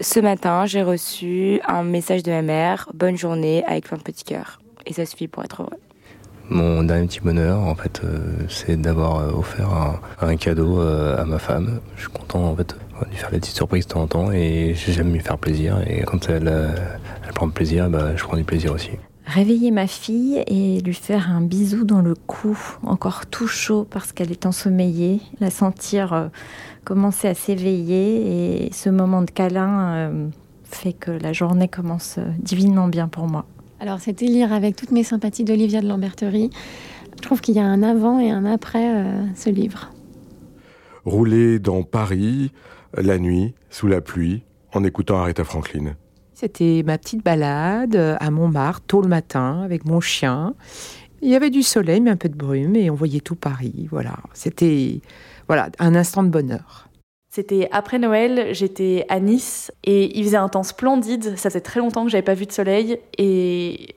Ce 0.00 0.18
matin, 0.18 0.66
j'ai 0.66 0.82
reçu 0.82 1.60
un 1.68 1.84
message 1.84 2.22
de 2.22 2.32
ma 2.32 2.42
mère, 2.42 2.88
bonne 2.94 3.16
journée, 3.16 3.62
avec 3.66 3.84
plein 3.84 3.98
de 3.98 4.02
petits 4.02 4.24
cœurs. 4.24 4.60
Et 4.86 4.92
ça 4.92 5.06
suffit 5.06 5.28
pour 5.28 5.44
être 5.44 5.62
heureux. 5.62 5.78
Mon 6.48 6.82
dernier 6.82 7.06
petit 7.06 7.20
bonheur, 7.20 7.60
en 7.60 7.74
fait, 7.76 8.00
euh, 8.02 8.18
c'est 8.48 8.76
d'avoir 8.76 9.20
euh, 9.20 9.30
offert 9.30 9.70
un, 9.70 10.00
un 10.20 10.36
cadeau 10.36 10.80
euh, 10.80 11.22
à 11.22 11.24
ma 11.24 11.38
femme. 11.38 11.80
Je 11.96 12.02
suis 12.02 12.10
content, 12.10 12.44
en 12.46 12.56
fait, 12.56 12.74
de 13.00 13.08
lui 13.10 13.16
faire 13.16 13.30
des 13.30 13.38
petites 13.38 13.54
surprises 13.54 13.86
de 13.86 13.92
temps 13.92 14.02
en 14.02 14.06
temps 14.08 14.32
et 14.32 14.74
j'aime 14.74 15.12
lui 15.12 15.20
faire 15.20 15.38
plaisir. 15.38 15.78
Et 15.86 16.02
quand 16.02 16.28
elle, 16.28 16.48
euh, 16.48 16.68
elle 17.24 17.32
prend 17.32 17.46
du 17.46 17.52
plaisir, 17.52 17.88
bah, 17.88 18.16
je 18.16 18.24
prends 18.24 18.36
du 18.36 18.44
plaisir 18.44 18.72
aussi. 18.72 18.90
Réveiller 19.34 19.70
ma 19.70 19.86
fille 19.86 20.42
et 20.46 20.80
lui 20.80 20.94
faire 20.94 21.30
un 21.30 21.40
bisou 21.40 21.84
dans 21.84 22.02
le 22.02 22.14
cou, 22.14 22.58
encore 22.82 23.24
tout 23.26 23.46
chaud 23.46 23.86
parce 23.88 24.12
qu'elle 24.12 24.30
est 24.30 24.44
ensommeillée, 24.44 25.20
la 25.40 25.50
sentir 25.50 26.12
euh, 26.12 26.28
commencer 26.84 27.28
à 27.28 27.34
s'éveiller 27.34 28.66
et 28.66 28.72
ce 28.72 28.90
moment 28.90 29.22
de 29.22 29.30
câlin 29.30 29.94
euh, 29.94 30.28
fait 30.64 30.92
que 30.92 31.10
la 31.10 31.32
journée 31.32 31.68
commence 31.68 32.16
euh, 32.18 32.24
divinement 32.38 32.88
bien 32.88 33.08
pour 33.08 33.26
moi. 33.26 33.46
Alors, 33.80 34.00
c'était 34.00 34.26
lire 34.26 34.52
avec 34.52 34.76
toutes 34.76 34.90
mes 34.90 35.02
sympathies 35.02 35.44
d'Olivia 35.44 35.80
de 35.80 35.88
Lamberterie. 35.88 36.50
Je 37.16 37.22
trouve 37.22 37.40
qu'il 37.40 37.54
y 37.54 37.58
a 37.58 37.64
un 37.64 37.82
avant 37.82 38.20
et 38.20 38.30
un 38.30 38.44
après 38.44 38.94
euh, 38.94 39.24
ce 39.34 39.50
livre. 39.50 39.90
Rouler 41.04 41.58
dans 41.58 41.82
Paris, 41.82 42.52
la 42.96 43.18
nuit, 43.18 43.54
sous 43.70 43.88
la 43.88 44.00
pluie, 44.00 44.44
en 44.72 44.84
écoutant 44.84 45.18
Aretha 45.18 45.44
Franklin. 45.44 45.94
C'était 46.42 46.82
ma 46.84 46.98
petite 46.98 47.24
balade 47.24 47.94
euh, 47.94 48.16
à 48.18 48.32
Montmartre, 48.32 48.80
tôt 48.88 49.00
le 49.00 49.06
matin, 49.06 49.62
avec 49.62 49.84
mon 49.84 50.00
chien. 50.00 50.54
Il 51.20 51.28
y 51.28 51.36
avait 51.36 51.50
du 51.50 51.62
soleil, 51.62 52.00
mais 52.00 52.10
un 52.10 52.16
peu 52.16 52.28
de 52.28 52.34
brume, 52.34 52.74
et 52.74 52.90
on 52.90 52.96
voyait 52.96 53.20
tout 53.20 53.36
Paris. 53.36 53.86
Voilà, 53.92 54.16
c'était 54.32 55.00
voilà 55.46 55.68
un 55.78 55.94
instant 55.94 56.24
de 56.24 56.30
bonheur. 56.30 56.88
C'était 57.30 57.68
après 57.70 58.00
Noël, 58.00 58.52
j'étais 58.56 59.06
à 59.08 59.20
Nice 59.20 59.70
et 59.84 60.18
il 60.18 60.24
faisait 60.24 60.36
un 60.36 60.48
temps 60.48 60.64
splendide. 60.64 61.36
Ça 61.36 61.48
faisait 61.48 61.60
très 61.60 61.78
longtemps 61.78 62.04
que 62.04 62.10
j'avais 62.10 62.22
pas 62.22 62.34
vu 62.34 62.46
de 62.46 62.52
soleil 62.52 62.98
et 63.18 63.94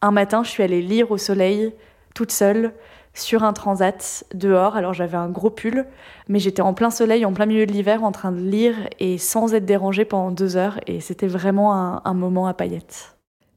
un 0.00 0.12
matin, 0.12 0.44
je 0.44 0.50
suis 0.50 0.62
allée 0.62 0.82
lire 0.82 1.10
au 1.10 1.18
soleil 1.18 1.72
toute 2.14 2.30
seule 2.30 2.74
sur 3.14 3.42
un 3.44 3.52
transat 3.52 4.24
dehors. 4.34 4.76
Alors 4.76 4.94
j'avais 4.94 5.16
un 5.16 5.28
gros 5.28 5.50
pull, 5.50 5.86
mais 6.28 6.38
j'étais 6.38 6.62
en 6.62 6.74
plein 6.74 6.90
soleil, 6.90 7.24
en 7.24 7.32
plein 7.32 7.46
milieu 7.46 7.66
de 7.66 7.72
l'hiver, 7.72 8.04
en 8.04 8.12
train 8.12 8.32
de 8.32 8.40
lire 8.40 8.74
et 9.00 9.18
sans 9.18 9.54
être 9.54 9.64
dérangée 9.64 10.04
pendant 10.04 10.30
deux 10.30 10.56
heures. 10.56 10.78
Et 10.86 11.00
c'était 11.00 11.26
vraiment 11.26 11.74
un, 11.74 12.02
un 12.04 12.14
moment 12.14 12.46
à 12.46 12.54
paillettes. 12.54 13.16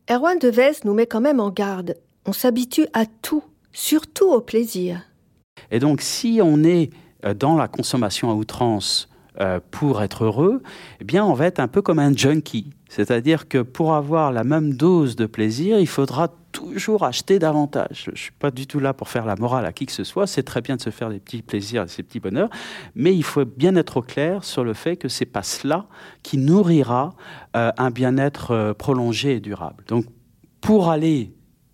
Erwan 0.10 0.40
Devez 0.40 0.72
nous 0.84 0.94
met 0.94 1.06
quand 1.06 1.22
même 1.22 1.40
en 1.40 1.50
garde. 1.50 1.96
On 2.26 2.34
s'habitue 2.34 2.88
à 2.94 3.06
tout, 3.06 3.44
surtout 3.72 4.32
au 4.32 4.42
plaisir. 4.42 5.02
Et 5.70 5.80
donc, 5.80 6.02
si 6.02 6.40
on 6.44 6.64
est 6.64 6.90
euh, 7.26 7.34
dans 7.34 7.56
la 7.56 7.68
consommation 7.68 8.30
à 8.30 8.34
outrance 8.34 9.10
euh, 9.40 9.60
pour 9.72 10.02
être 10.02 10.26
heureux, 10.26 10.62
eh 11.00 11.04
bien, 11.04 11.26
on 11.26 11.34
va 11.34 11.46
être 11.46 11.60
un 11.60 11.68
peu 11.68 11.82
comme 11.82 12.00
un 12.00 12.16
junkie. 12.16 12.72
C'est-à-dire 12.90 13.48
que 13.48 13.60
pour 13.60 13.94
avoir 13.94 14.32
la 14.32 14.44
même 14.44 14.74
dose 14.74 15.16
de 15.16 15.26
plaisir, 15.26 15.80
il 15.80 15.88
faudra 15.88 16.30
toujours 16.52 17.04
acheter 17.04 17.40
davantage. 17.40 18.04
Je 18.06 18.12
ne 18.12 18.16
suis 18.16 18.32
pas 18.32 18.52
du 18.52 18.68
tout 18.68 18.80
là 18.80 18.94
pour 18.94 19.10
faire 19.10 19.26
la 19.26 19.36
morale 19.36 19.66
à 19.66 19.74
qui 19.74 19.86
que 19.86 19.92
ce 19.92 20.04
soit. 20.04 20.28
C'est 20.28 20.44
très 20.44 20.62
bien 20.62 20.76
de 20.76 20.82
se 20.82 20.90
faire 20.90 21.10
des 21.10 21.20
petits 21.20 21.42
plaisirs, 21.42 21.86
des 21.86 22.04
petits 22.04 22.20
bonheurs, 22.20 22.50
mais 22.96 23.16
il 23.16 23.24
faut 23.24 23.46
bien 23.46 23.76
être 23.76 23.98
au 23.98 24.02
clair 24.02 24.44
sur 24.44 24.64
le 24.64 24.74
fait 24.74 24.98
que 24.98 25.08
c'est 25.08 25.26
pas 25.26 25.44
cela 25.44 25.88
qui 26.24 26.38
nourrira 26.38 27.16
euh, 27.56 27.72
un 27.78 27.92
bien-être 27.92 28.52
euh, 28.52 28.74
prolongé 28.74 29.36
et 29.36 29.40
durable. 29.40 29.84
Donc, 29.88 30.06
pour 30.62 30.90
aller 30.90 31.34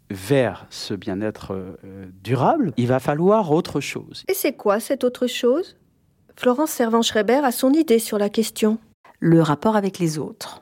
vers 0.10 0.66
ce 0.70 0.94
bien-être 0.94 1.54
euh, 1.54 2.06
durable, 2.24 2.74
il 2.78 2.88
va 2.88 3.00
falloir 3.00 3.52
autre 3.52 3.82
chose. 3.82 4.24
Et 4.30 4.34
c'est 4.34 4.54
quoi 4.54 4.80
cette 4.80 5.04
autre 5.04 5.28
chose? 5.28 5.76
Florence 6.36 6.72
Servan-Schreiber 6.72 7.42
a 7.44 7.52
son 7.52 7.74
idée 7.74 8.00
sur 8.00 8.18
la 8.18 8.30
question. 8.30 8.78
Le 9.20 9.42
rapport 9.42 9.76
avec 9.76 9.98
les 9.98 10.20
autres, 10.20 10.62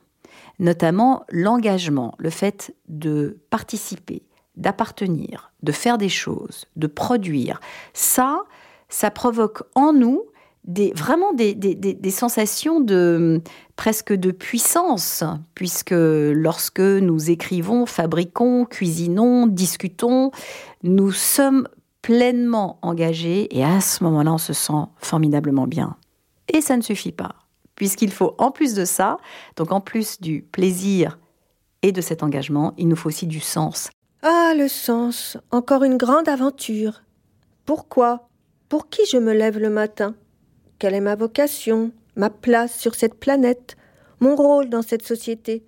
notamment 0.60 1.26
l'engagement, 1.30 2.16
le 2.18 2.30
fait 2.30 2.76
de 2.88 3.40
participer, 3.50 4.24
d'appartenir, 4.56 5.52
de 5.64 5.72
faire 5.72 5.98
des 5.98 6.10
choses, 6.10 6.66
de 6.76 6.88
produire. 6.88 7.60
Ça, 7.94 8.42
ça 8.90 9.12
provoque 9.12 9.64
en 9.76 9.94
nous 9.94 10.24
des, 10.66 10.94
vraiment 10.96 11.32
des, 11.34 11.54
des, 11.54 12.12
sensations 12.12 12.80
de 12.80 13.42
presque 13.76 14.14
de 14.14 14.32
puissance, 14.32 15.24
puisque 15.54 15.94
lorsque 15.94 16.80
nous 16.80 17.30
écrivons, 17.30 17.86
fabriquons, 17.86 18.66
cuisinons, 18.66 19.46
discutons, 19.46 20.32
nous 20.82 21.12
sommes 21.12 21.68
pleinement 22.02 22.80
engagés 22.82 23.56
et 23.56 23.64
à 23.64 23.80
ce 23.80 24.04
moment-là, 24.06 24.34
on 24.34 24.38
se 24.38 24.54
sent 24.54 24.86
formidablement 24.98 25.68
bien. 25.68 25.98
Et 26.52 26.62
ça 26.62 26.78
ne 26.78 26.82
suffit 26.82 27.12
pas, 27.12 27.36
puisqu'il 27.76 28.12
faut 28.12 28.36
en 28.38 28.52
plus 28.52 28.74
de 28.74 28.86
ça, 28.86 29.18
donc 29.56 29.72
en 29.72 29.82
plus 29.82 30.20
du 30.20 30.42
plaisir 30.42 31.20
et 31.82 31.92
de 31.92 32.02
cet 32.02 32.24
engagement, 32.24 32.74
il 32.78 32.88
nous 32.88 32.96
faut 32.96 33.10
aussi 33.10 33.28
du 33.28 33.40
sens. 33.40 33.90
Ah, 34.22 34.54
le 34.58 34.68
sens, 34.68 35.38
encore 35.52 35.84
une 35.84 35.98
grande 35.98 36.28
aventure. 36.28 37.04
Pourquoi? 37.66 38.28
Pour 38.70 38.90
qui 38.90 39.06
je 39.06 39.18
me 39.18 39.34
lève 39.34 39.60
le 39.60 39.70
matin? 39.70 40.16
Quelle 40.80 40.96
est 40.96 41.02
ma 41.02 41.16
vocation, 41.16 41.92
ma 42.16 42.30
place 42.30 42.78
sur 42.78 42.96
cette 42.96 43.20
planète, 43.20 43.76
mon 44.20 44.36
rôle 44.36 44.70
dans 44.70 44.82
cette 44.82 45.06
société? 45.06 45.64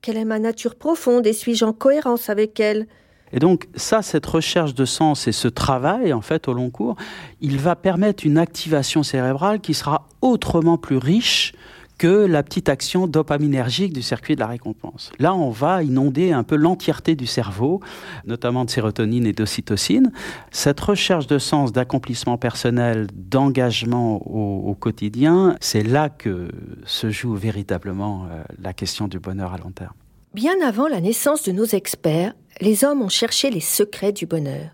Quelle 0.00 0.16
est 0.16 0.24
ma 0.24 0.38
nature 0.38 0.76
profonde? 0.76 1.26
Et 1.26 1.32
suis-je 1.32 1.64
en 1.64 1.72
cohérence 1.72 2.30
avec 2.30 2.60
elle? 2.60 2.86
Et 3.32 3.38
donc 3.38 3.68
ça, 3.74 4.02
cette 4.02 4.26
recherche 4.26 4.74
de 4.74 4.84
sens 4.84 5.28
et 5.28 5.32
ce 5.32 5.48
travail, 5.48 6.12
en 6.12 6.20
fait, 6.20 6.48
au 6.48 6.52
long 6.52 6.70
cours, 6.70 6.96
il 7.40 7.58
va 7.58 7.76
permettre 7.76 8.26
une 8.26 8.38
activation 8.38 9.02
cérébrale 9.02 9.60
qui 9.60 9.74
sera 9.74 10.06
autrement 10.20 10.78
plus 10.78 10.96
riche 10.96 11.52
que 11.98 12.26
la 12.26 12.44
petite 12.44 12.68
action 12.68 13.08
dopaminergique 13.08 13.92
du 13.92 14.02
circuit 14.02 14.36
de 14.36 14.40
la 14.40 14.46
récompense. 14.46 15.10
Là, 15.18 15.34
on 15.34 15.50
va 15.50 15.82
inonder 15.82 16.32
un 16.32 16.44
peu 16.44 16.54
l'entièreté 16.54 17.16
du 17.16 17.26
cerveau, 17.26 17.80
notamment 18.24 18.64
de 18.64 18.70
sérotonine 18.70 19.26
et 19.26 19.32
d'ocytocine. 19.32 20.12
Cette 20.52 20.80
recherche 20.80 21.26
de 21.26 21.38
sens, 21.38 21.72
d'accomplissement 21.72 22.38
personnel, 22.38 23.08
d'engagement 23.12 24.22
au, 24.26 24.70
au, 24.70 24.74
quotidien, 24.74 25.56
c'est 25.60 25.82
là 25.82 26.08
que 26.08 26.48
se 26.84 27.10
joue 27.10 27.34
véritablement 27.34 28.26
euh, 28.30 28.44
la 28.62 28.72
question 28.72 29.08
du 29.08 29.18
bonheur 29.18 29.52
à 29.52 29.58
long 29.58 29.72
terme. 29.72 29.94
Bien 30.34 30.54
avant 30.64 30.86
la 30.86 31.00
naissance 31.00 31.42
de 31.42 31.52
nos 31.52 31.64
experts, 31.64 32.34
les 32.60 32.84
hommes 32.84 33.02
ont 33.02 33.08
cherché 33.08 33.50
les 33.50 33.60
secrets 33.60 34.12
du 34.12 34.26
bonheur. 34.26 34.70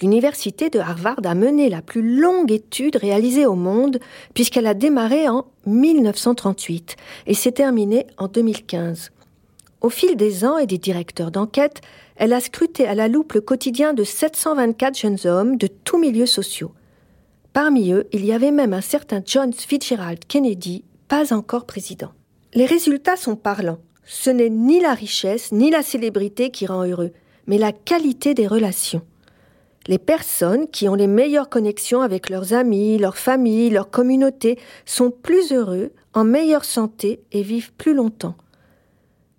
L'université 0.00 0.70
de 0.70 0.78
Harvard 0.78 1.20
a 1.24 1.34
mené 1.34 1.68
la 1.68 1.82
plus 1.82 2.18
longue 2.20 2.52
étude 2.52 2.96
réalisée 2.96 3.46
au 3.46 3.56
monde 3.56 3.98
puisqu'elle 4.32 4.66
a 4.66 4.74
démarré 4.74 5.28
en 5.28 5.46
1938 5.66 6.96
et 7.26 7.34
s'est 7.34 7.52
terminée 7.52 8.06
en 8.16 8.28
2015. 8.28 9.10
Au 9.80 9.90
fil 9.90 10.16
des 10.16 10.44
ans 10.44 10.58
et 10.58 10.66
des 10.66 10.78
directeurs 10.78 11.30
d'enquête, 11.30 11.80
elle 12.16 12.32
a 12.32 12.40
scruté 12.40 12.86
à 12.86 12.94
la 12.94 13.08
loupe 13.08 13.32
le 13.32 13.40
quotidien 13.40 13.92
de 13.92 14.04
724 14.04 14.98
jeunes 14.98 15.18
hommes 15.24 15.56
de 15.56 15.66
tous 15.66 15.98
milieux 15.98 16.26
sociaux. 16.26 16.72
Parmi 17.52 17.92
eux, 17.92 18.06
il 18.12 18.24
y 18.24 18.32
avait 18.32 18.50
même 18.50 18.72
un 18.72 18.80
certain 18.80 19.20
John 19.24 19.52
Fitzgerald 19.52 20.24
Kennedy, 20.26 20.84
pas 21.08 21.32
encore 21.32 21.64
président. 21.64 22.10
Les 22.54 22.66
résultats 22.66 23.16
sont 23.16 23.36
parlants. 23.36 23.78
Ce 24.10 24.30
n'est 24.30 24.48
ni 24.48 24.80
la 24.80 24.94
richesse 24.94 25.52
ni 25.52 25.70
la 25.70 25.82
célébrité 25.82 26.50
qui 26.50 26.64
rend 26.64 26.86
heureux, 26.86 27.12
mais 27.46 27.58
la 27.58 27.72
qualité 27.72 28.32
des 28.32 28.46
relations. 28.46 29.02
Les 29.86 29.98
personnes 29.98 30.66
qui 30.66 30.88
ont 30.88 30.94
les 30.94 31.06
meilleures 31.06 31.50
connexions 31.50 32.00
avec 32.00 32.30
leurs 32.30 32.54
amis, 32.54 32.96
leur 32.96 33.18
famille, 33.18 33.68
leur 33.68 33.90
communauté 33.90 34.58
sont 34.86 35.10
plus 35.10 35.52
heureux, 35.52 35.92
en 36.14 36.24
meilleure 36.24 36.64
santé 36.64 37.20
et 37.32 37.42
vivent 37.42 37.74
plus 37.74 37.92
longtemps. 37.92 38.34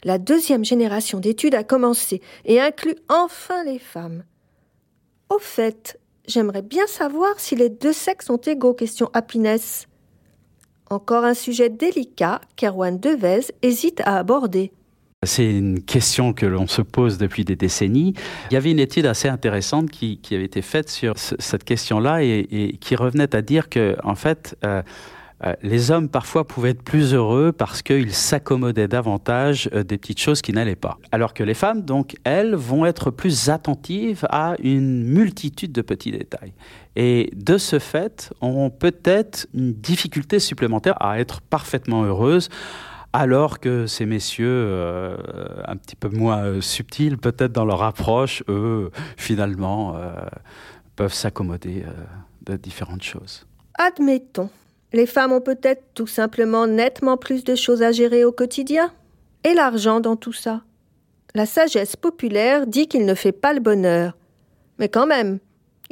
La 0.04 0.20
deuxième 0.20 0.64
génération 0.64 1.20
d'études 1.20 1.56
a 1.56 1.64
commencé 1.64 2.22
et 2.46 2.62
inclut 2.62 2.96
enfin 3.10 3.64
les 3.64 3.80
femmes. 3.80 4.24
Au 5.30 5.40
fait, 5.40 6.00
j'aimerais 6.28 6.62
bien 6.62 6.86
savoir 6.86 7.40
si 7.40 7.56
les 7.56 7.70
deux 7.70 7.94
sexes 7.94 8.28
sont 8.28 8.38
égaux, 8.38 8.76
question 8.76 9.10
happiness. 9.14 9.88
Encore 10.90 11.24
un 11.24 11.36
sujet 11.36 11.70
délicat 11.70 12.42
qu'Erwan 12.56 13.00
Devez 13.00 13.42
hésite 13.62 14.02
à 14.06 14.18
aborder. 14.18 14.72
C'est 15.24 15.52
une 15.52 15.84
question 15.84 16.34
que 16.34 16.46
l'on 16.46 16.66
se 16.66 16.82
pose 16.82 17.18
depuis 17.18 17.46
des 17.46 17.56
décennies. 17.56 18.14
Il 18.50 18.54
y 18.54 18.58
avait 18.58 18.72
une 18.72 18.80
étude 18.80 19.06
assez 19.06 19.28
intéressante 19.28 19.92
qui, 19.92 20.20
avait 20.32 20.46
été 20.46 20.62
faite 20.62 20.90
sur 20.90 21.20
ce, 21.20 21.36
cette 21.38 21.64
question-là 21.64 22.24
et, 22.24 22.48
et, 22.50 22.78
qui 22.78 22.96
revenait 22.96 23.36
à 23.36 23.42
dire 23.42 23.70
que, 23.70 23.98
en 24.04 24.16
fait, 24.16 24.58
euh, 24.66 24.82
euh, 25.46 25.54
les 25.62 25.92
hommes 25.92 26.10
parfois 26.10 26.46
pouvaient 26.46 26.72
être 26.72 26.84
plus 26.84 27.14
heureux 27.14 27.54
parce 27.54 27.82
qu'ils 27.82 28.14
s'accommodaient 28.14 28.90
davantage 28.90 29.70
euh, 29.74 29.84
des 29.84 29.98
petites 29.98 30.20
choses 30.20 30.42
qui 30.42 30.52
n'allaient 30.52 30.76
pas. 30.76 30.98
Alors 31.12 31.34
que 31.34 31.44
les 31.44 31.54
femmes, 31.54 31.82
donc, 31.82 32.16
elles, 32.26 32.56
vont 32.56 32.86
être 32.86 33.10
plus 33.10 33.50
attentives 33.50 34.26
à 34.30 34.56
une 34.62 35.04
multitude 35.06 35.72
de 35.72 35.82
petits 35.82 36.12
détails. 36.12 36.54
Et 36.96 37.32
de 37.36 37.58
ce 37.58 37.80
fait, 37.80 38.34
ont 38.42 38.70
peut-être 38.70 39.48
une 39.54 39.74
difficulté 39.74 40.40
supplémentaire 40.40 41.02
à 41.02 41.20
être 41.20 41.42
parfaitement 41.42 42.04
heureuses 42.04 42.50
alors 43.12 43.60
que 43.60 43.88
ces 43.88 44.06
messieurs, 44.06 44.48
euh, 44.48 45.18
un 45.66 45.78
petit 45.78 45.96
peu 45.96 46.10
moins 46.10 46.62
subtils 46.62 47.18
peut-être 47.18 47.52
dans 47.52 47.66
leur 47.66 47.82
approche, 47.82 48.44
eux, 48.50 48.92
finalement, 49.18 49.96
peuvent 50.96 51.14
s'accommoder 51.14 51.86
de 52.46 52.56
différentes 52.56 53.02
choses. 53.02 53.48
Admettons. 53.80 54.52
Les 54.92 55.06
femmes 55.06 55.32
ont 55.32 55.42
peut-être 55.42 55.84
tout 55.94 56.08
simplement 56.08 56.66
nettement 56.66 57.18
plus 57.18 57.44
de 57.44 57.56
choses 57.56 57.84
à 57.84 57.92
gérer 57.92 58.26
au 58.26 58.32
quotidien. 58.32 58.92
Et 59.44 59.54
l'argent 59.54 60.00
dans 60.00 60.16
tout 60.16 60.34
ça? 60.34 60.64
La 61.36 61.46
sagesse 61.46 61.96
populaire 61.96 62.66
dit 62.66 62.88
qu'il 62.88 63.06
ne 63.06 63.14
fait 63.14 63.32
pas 63.32 63.54
le 63.54 63.60
bonheur. 63.60 64.18
Mais 64.80 64.90
quand 64.90 65.06
même, 65.06 65.40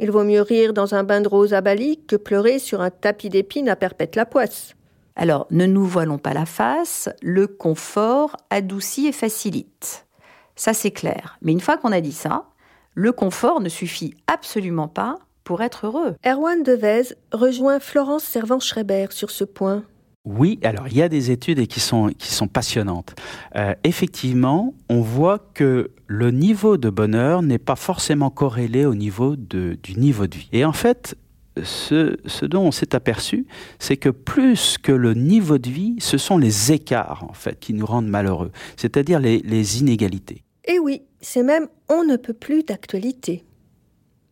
il 0.00 0.10
vaut 0.10 0.24
mieux 0.24 0.42
rire 0.42 0.72
dans 0.72 0.94
un 0.94 1.04
bain 1.04 1.20
de 1.20 1.28
rose 1.28 1.54
à 1.54 1.60
Bali 1.60 2.00
que 2.06 2.16
pleurer 2.16 2.58
sur 2.58 2.80
un 2.80 2.90
tapis 2.90 3.28
d'épines 3.28 3.68
à 3.68 3.76
perpète 3.76 4.16
la 4.16 4.26
poisse. 4.26 4.74
Alors, 5.14 5.46
ne 5.50 5.66
nous 5.66 5.84
voilons 5.84 6.18
pas 6.18 6.34
la 6.34 6.46
face, 6.46 7.08
le 7.22 7.46
confort 7.46 8.36
adoucit 8.50 9.06
et 9.06 9.12
facilite. 9.12 10.06
Ça, 10.54 10.72
c'est 10.74 10.90
clair. 10.90 11.38
Mais 11.42 11.52
une 11.52 11.60
fois 11.60 11.76
qu'on 11.76 11.92
a 11.92 12.00
dit 12.00 12.12
ça, 12.12 12.46
le 12.94 13.12
confort 13.12 13.60
ne 13.60 13.68
suffit 13.68 14.14
absolument 14.26 14.88
pas 14.88 15.18
pour 15.48 15.62
être 15.62 15.86
heureux. 15.86 16.14
Erwan 16.26 16.62
Devez 16.62 17.14
rejoint 17.32 17.80
Florence 17.80 18.22
Servan-Schreiber 18.24 19.06
sur 19.12 19.30
ce 19.30 19.44
point. 19.44 19.82
Oui, 20.26 20.60
alors 20.62 20.88
il 20.88 20.98
y 20.98 21.00
a 21.00 21.08
des 21.08 21.30
études 21.30 21.66
qui 21.68 21.80
sont, 21.80 22.08
qui 22.18 22.34
sont 22.34 22.48
passionnantes. 22.48 23.14
Euh, 23.56 23.72
effectivement, 23.82 24.74
on 24.90 25.00
voit 25.00 25.38
que 25.54 25.90
le 26.06 26.30
niveau 26.32 26.76
de 26.76 26.90
bonheur 26.90 27.40
n'est 27.40 27.56
pas 27.56 27.76
forcément 27.76 28.28
corrélé 28.28 28.84
au 28.84 28.94
niveau 28.94 29.36
de, 29.36 29.78
du 29.82 29.94
niveau 29.98 30.26
de 30.26 30.36
vie. 30.36 30.50
Et 30.52 30.66
en 30.66 30.74
fait, 30.74 31.16
ce, 31.62 32.18
ce 32.26 32.44
dont 32.44 32.64
on 32.64 32.70
s'est 32.70 32.94
aperçu, 32.94 33.46
c'est 33.78 33.96
que 33.96 34.10
plus 34.10 34.76
que 34.76 34.92
le 34.92 35.14
niveau 35.14 35.56
de 35.56 35.70
vie, 35.70 35.96
ce 35.98 36.18
sont 36.18 36.36
les 36.36 36.72
écarts 36.72 37.24
en 37.26 37.32
fait 37.32 37.58
qui 37.58 37.72
nous 37.72 37.86
rendent 37.86 38.08
malheureux, 38.08 38.50
c'est-à-dire 38.76 39.18
les, 39.18 39.38
les 39.38 39.80
inégalités. 39.80 40.42
Et 40.66 40.78
oui, 40.78 41.04
c'est 41.22 41.42
même 41.42 41.68
on 41.88 42.04
ne 42.04 42.16
peut 42.18 42.34
plus 42.34 42.64
d'actualité. 42.64 43.46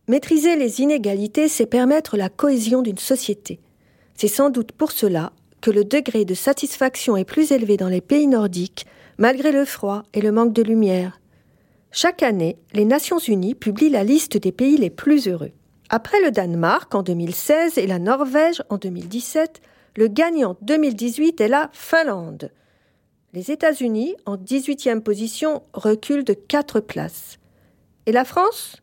Maîtriser 0.09 0.55
les 0.55 0.79
inégalités, 0.79 1.49
c'est 1.49 1.65
permettre 1.65 2.15
la 2.15 2.29
cohésion 2.29 2.81
d'une 2.81 2.97
société. 2.97 3.59
C'est 4.15 4.29
sans 4.29 4.49
doute 4.49 4.71
pour 4.71 4.91
cela 4.91 5.33
que 5.59 5.69
le 5.69 5.83
degré 5.83 6.23
de 6.23 6.33
satisfaction 6.33 7.17
est 7.17 7.25
plus 7.25 7.51
élevé 7.51 7.75
dans 7.75 7.89
les 7.89 7.99
pays 7.99 8.27
nordiques, 8.27 8.85
malgré 9.17 9.51
le 9.51 9.65
froid 9.65 10.03
et 10.13 10.21
le 10.21 10.31
manque 10.31 10.53
de 10.53 10.63
lumière. 10.63 11.19
Chaque 11.91 12.23
année, 12.23 12.57
les 12.71 12.85
Nations 12.85 13.19
Unies 13.19 13.53
publient 13.53 13.89
la 13.89 14.05
liste 14.05 14.37
des 14.37 14.53
pays 14.53 14.77
les 14.77 14.89
plus 14.89 15.27
heureux. 15.27 15.51
Après 15.89 16.21
le 16.21 16.31
Danemark 16.31 16.95
en 16.95 17.03
2016 17.03 17.77
et 17.77 17.87
la 17.87 17.99
Norvège 17.99 18.63
en 18.69 18.77
2017, 18.77 19.61
le 19.97 20.07
gagnant 20.07 20.55
2018 20.61 21.41
est 21.41 21.47
la 21.49 21.69
Finlande. 21.73 22.51
Les 23.33 23.51
États-Unis, 23.51 24.15
en 24.25 24.37
18e 24.37 25.01
position, 25.01 25.63
reculent 25.73 26.23
de 26.23 26.33
4 26.33 26.79
places. 26.79 27.39
Et 28.05 28.13
la 28.13 28.23
France? 28.23 28.81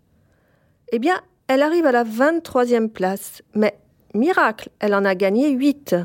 Eh 0.92 0.98
bien, 0.98 1.20
elle 1.48 1.62
arrive 1.62 1.86
à 1.86 1.92
la 1.92 2.04
23e 2.04 2.88
place, 2.88 3.42
mais 3.54 3.78
miracle, 4.14 4.68
elle 4.80 4.94
en 4.94 5.04
a 5.04 5.14
gagné 5.14 5.50
8. 5.50 5.96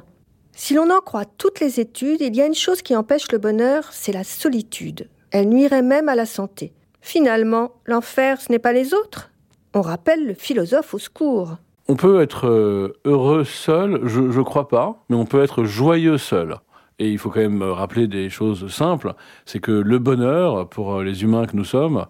Si 0.51 0.73
l'on 0.73 0.89
en 0.89 0.99
croit 0.99 1.25
toutes 1.25 1.59
les 1.59 1.79
études, 1.79 2.21
il 2.21 2.35
y 2.35 2.41
a 2.41 2.45
une 2.45 2.55
chose 2.55 2.81
qui 2.81 2.95
empêche 2.95 3.31
le 3.31 3.37
bonheur, 3.37 3.85
c'est 3.91 4.11
la 4.11 4.23
solitude. 4.23 5.09
Elle 5.31 5.49
nuirait 5.49 5.81
même 5.81 6.09
à 6.09 6.15
la 6.15 6.25
santé. 6.25 6.73
Finalement, 7.01 7.71
l'enfer, 7.85 8.41
ce 8.41 8.51
n'est 8.51 8.59
pas 8.59 8.73
les 8.73 8.93
autres. 8.93 9.31
On 9.73 9.81
rappelle 9.81 10.25
le 10.25 10.33
philosophe 10.33 10.93
au 10.93 10.99
secours. 10.99 11.57
On 11.87 11.95
peut 11.95 12.21
être 12.21 12.47
euh, 12.47 12.93
heureux 13.05 13.43
seul, 13.43 14.01
je 14.05 14.19
ne 14.21 14.43
crois 14.43 14.67
pas, 14.67 15.03
mais 15.09 15.15
on 15.15 15.25
peut 15.25 15.41
être 15.41 15.63
joyeux 15.63 16.17
seul. 16.17 16.55
Et 16.99 17.09
il 17.09 17.17
faut 17.17 17.29
quand 17.29 17.39
même 17.39 17.63
rappeler 17.63 18.07
des 18.07 18.29
choses 18.29 18.67
simples, 18.71 19.13
c'est 19.45 19.59
que 19.59 19.71
le 19.71 19.99
bonheur, 19.99 20.67
pour 20.67 20.95
euh, 20.95 21.03
les 21.03 21.23
humains 21.23 21.45
que 21.45 21.55
nous 21.55 21.63
sommes, 21.63 22.05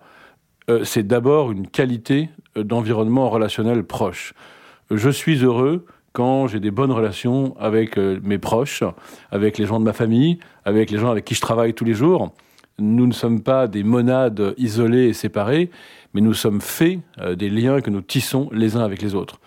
c'est 0.84 1.08
d'abord 1.08 1.52
une 1.52 1.68
qualité 1.68 2.30
d'environnement 2.56 3.30
relationnel 3.30 3.84
proche. 3.84 4.34
Je 4.92 5.10
suis 5.10 5.44
heureux 5.44 5.86
quand 6.14 6.48
j'ai 6.48 6.60
des 6.60 6.72
bonnes 6.72 6.92
relations 6.92 7.56
avec 7.60 7.98
mes 7.98 8.38
proches, 8.38 8.84
avec 9.32 9.58
les 9.58 9.66
gens 9.66 9.80
de 9.80 9.86
ma 9.86 9.94
famille, 9.94 10.40
avec 10.66 10.92
les 10.92 10.98
gens 10.98 11.12
avec 11.12 11.26
qui 11.26 11.36
je 11.36 11.42
travaille 11.42 11.74
tous 11.74 11.86
les 11.86 11.94
jours. 11.94 12.34
Nous 12.80 13.08
ne 13.08 13.14
sommes 13.14 13.42
pas 13.42 13.68
des 13.68 13.84
monades 13.84 14.54
isolées 14.58 15.08
et 15.08 15.14
séparées, 15.14 15.70
mais 16.14 16.22
nous 16.22 16.34
sommes 16.34 16.62
faits 16.62 17.00
des 17.36 17.50
liens 17.50 17.82
que 17.82 17.90
nous 17.90 18.01
tissons 18.01 18.50
les 18.51 18.75
uns 18.75 18.84
avec 18.84 19.01
les 19.01 19.16
autres. 19.16 19.40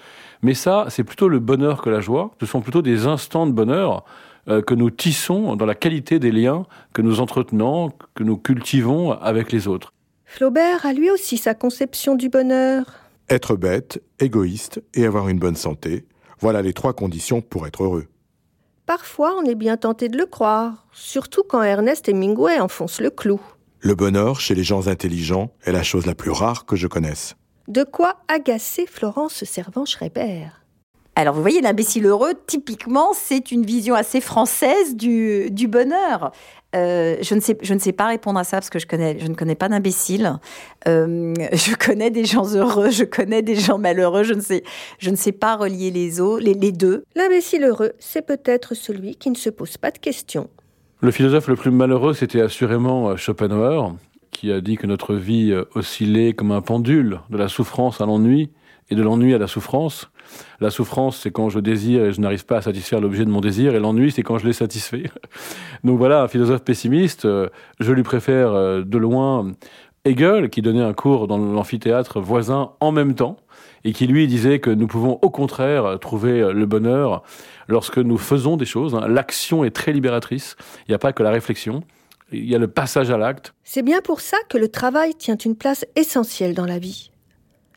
Mais 0.43 0.55
ça, 0.55 0.87
c'est 0.89 1.05
plutôt 1.05 1.29
le 1.29 1.39
bonheur 1.39 1.83
que 1.83 1.91
la 1.91 2.01
joie. 2.01 2.33
Ce 2.41 2.47
sont 2.47 2.61
plutôt 2.61 2.83
des 2.83 3.07
instants 3.07 3.47
de 3.47 3.53
bonheur 3.53 4.05
que 4.47 4.75
nous 4.75 4.91
tissons 4.91 5.57
dans 5.57 5.67
la 5.67 5.75
qualité 5.75 6.19
des 6.19 6.33
liens 6.33 6.67
que 6.93 7.01
nous 7.01 7.21
entretenons, 7.21 7.93
que 8.15 8.23
nous 8.25 8.37
cultivons 8.37 9.13
avec 9.13 9.53
les 9.53 9.69
autres. 9.69 9.93
Flaubert 10.35 10.87
a 10.87 10.95
lui 10.95 11.11
aussi 11.11 11.37
sa 11.37 11.53
conception 11.53 12.15
du 12.15 12.31
bonheur. 12.31 12.87
Être 13.29 13.55
bête, 13.55 14.03
égoïste 14.19 14.83
et 14.95 15.05
avoir 15.05 15.29
une 15.29 15.39
bonne 15.39 15.57
santé, 15.57 16.07
voilà 16.41 16.63
les 16.63 16.73
trois 16.73 16.95
conditions 16.95 17.43
pour 17.43 17.67
être 17.67 17.83
heureux. 17.85 18.07
Parfois, 18.87 19.37
on 19.37 19.45
est 19.45 19.55
bien 19.55 19.77
tenté 19.77 20.09
de 20.09 20.17
le 20.17 20.25
croire, 20.25 20.87
surtout 20.91 21.43
quand 21.47 21.63
Ernest 21.63 22.09
Hemingway 22.09 22.61
enfonce 22.61 22.99
le 23.03 23.11
clou. 23.11 23.43
Le 23.81 23.95
bonheur 23.95 24.41
chez 24.41 24.55
les 24.55 24.65
gens 24.65 24.89
intelligents 24.89 25.53
est 25.65 25.73
la 25.73 25.83
chose 25.83 26.07
la 26.07 26.15
plus 26.15 26.31
rare 26.31 26.65
que 26.65 26.77
je 26.77 26.87
connaisse. 26.87 27.37
De 27.69 27.85
quoi 27.85 28.17
agacer 28.29 28.87
Florence 28.87 29.45
Servan-Schreiber? 29.45 30.47
Alors 31.15 31.35
vous 31.35 31.43
voyez, 31.43 31.61
l'imbécile 31.61 32.07
heureux, 32.07 32.33
typiquement, 32.47 33.13
c'est 33.13 33.53
une 33.53 33.67
vision 33.67 33.95
assez 33.95 34.23
française 34.23 34.97
du, 34.97 35.51
du 35.51 35.69
bonheur. 35.69 36.33
Euh, 36.75 37.17
je, 37.21 37.35
ne 37.35 37.41
sais, 37.41 37.57
je 37.63 37.75
ne 37.75 37.79
sais 37.79 37.93
pas 37.93 38.07
répondre 38.07 38.39
à 38.39 38.45
ça 38.45 38.57
parce 38.57 38.71
que 38.71 38.79
je, 38.79 38.87
connais, 38.87 39.19
je 39.19 39.27
ne 39.27 39.35
connais 39.35 39.55
pas 39.55 39.69
d'imbécile. 39.69 40.39
Euh, 40.89 41.35
je 41.53 41.75
connais 41.75 42.11
des 42.11 42.25
gens 42.25 42.55
heureux, 42.55 42.91
je 42.91 43.05
connais 43.05 43.43
des 43.43 43.57
gens 43.57 43.79
malheureux, 43.79 44.23
je 44.23 44.35
ne 44.35 44.41
sais, 44.41 44.63
je 44.99 45.11
ne 45.11 45.17
sais 45.17 45.33
pas 45.33 45.57
relier 45.57 45.91
les, 45.91 46.21
os, 46.21 46.41
les, 46.41 46.55
les 46.55 46.73
deux. 46.73 47.05
L'imbécile 47.15 47.65
heureux, 47.65 47.93
c'est 47.99 48.27
peut-être 48.27 48.75
celui 48.75 49.17
qui 49.17 49.31
ne 49.31 49.37
se 49.37 49.51
pose 49.51 49.77
pas 49.77 49.91
de 49.91 49.99
questions. 49.99 50.49
Le 51.01 51.11
philosophe 51.11 51.49
le 51.49 51.57
plus 51.57 51.71
malheureux, 51.71 52.15
c'était 52.15 52.41
assurément 52.41 53.17
Schopenhauer, 53.17 53.95
qui 54.31 54.53
a 54.53 54.61
dit 54.61 54.77
que 54.77 54.87
notre 54.87 55.15
vie 55.15 55.53
oscillait 55.75 56.33
comme 56.33 56.53
un 56.53 56.63
pendule 56.63 57.21
de 57.29 57.37
la 57.37 57.49
souffrance 57.49 58.01
à 58.01 58.07
l'ennui 58.07 58.51
et 58.89 58.95
de 58.95 59.03
l'ennui 59.03 59.35
à 59.35 59.39
la 59.39 59.49
souffrance. 59.49 60.12
La 60.61 60.71
souffrance, 60.71 61.19
c'est 61.19 61.31
quand 61.31 61.49
je 61.49 61.59
désire 61.59 62.05
et 62.05 62.13
je 62.13 62.21
n'arrive 62.21 62.47
pas 62.47 62.59
à 62.59 62.63
satisfaire 62.63 63.01
l'objet 63.01 63.25
de 63.25 63.31
mon 63.31 63.41
désir, 63.41 63.75
et 63.75 63.81
l'ennui, 63.81 64.13
c'est 64.13 64.23
quand 64.23 64.39
je 64.39 64.47
l'ai 64.47 64.53
satisfait. 64.53 65.05
Donc 65.85 65.99
voilà, 65.99 66.23
un 66.23 66.29
philosophe 66.29 66.63
pessimiste, 66.63 67.27
je 67.27 67.93
lui 67.93 68.03
préfère 68.03 68.53
de 68.53 68.99
loin 68.99 69.53
Hegel, 70.05 70.51
qui 70.51 70.63
donnait 70.63 70.83
un 70.83 70.95
cours 70.95 71.29
dans 71.29 71.39
l'amphithéâtre 71.39 72.21
voisin 72.21 72.73
en 72.81 72.93
même 72.93 73.15
temps, 73.15 73.37
et 73.85 73.93
qui 73.93 74.07
lui 74.07 74.27
disait 74.27 74.59
que 74.59 74.71
nous 74.71 74.87
pouvons 74.87 75.19
au 75.23 75.31
contraire 75.31 75.99
trouver 76.01 76.53
le 76.53 76.67
bonheur 76.67 77.23
lorsque 77.69 77.99
nous 77.99 78.19
faisons 78.19 78.57
des 78.57 78.65
choses. 78.65 78.99
L'action 79.07 79.65
est 79.65 79.71
très 79.71 79.93
libératrice, 79.93 80.57
il 80.87 80.91
n'y 80.91 80.95
a 80.95 80.99
pas 80.99 81.13
que 81.13 81.23
la 81.23 81.31
réflexion. 81.31 81.83
Il 82.33 82.49
y 82.49 82.55
a 82.55 82.59
le 82.59 82.69
passage 82.69 83.11
à 83.11 83.19
l'acte. 83.19 83.53
C'est 83.63 83.83
bien 83.83 84.01
pour 84.01 84.21
ça 84.21 84.39
que 84.49 84.57
le 84.57 84.69
travail 84.69 85.15
tient 85.15 85.37
une 85.37 85.55
place 85.55 85.85
essentielle 85.97 86.55
dans 86.55 86.65
la 86.65 86.79
vie. 86.79 87.12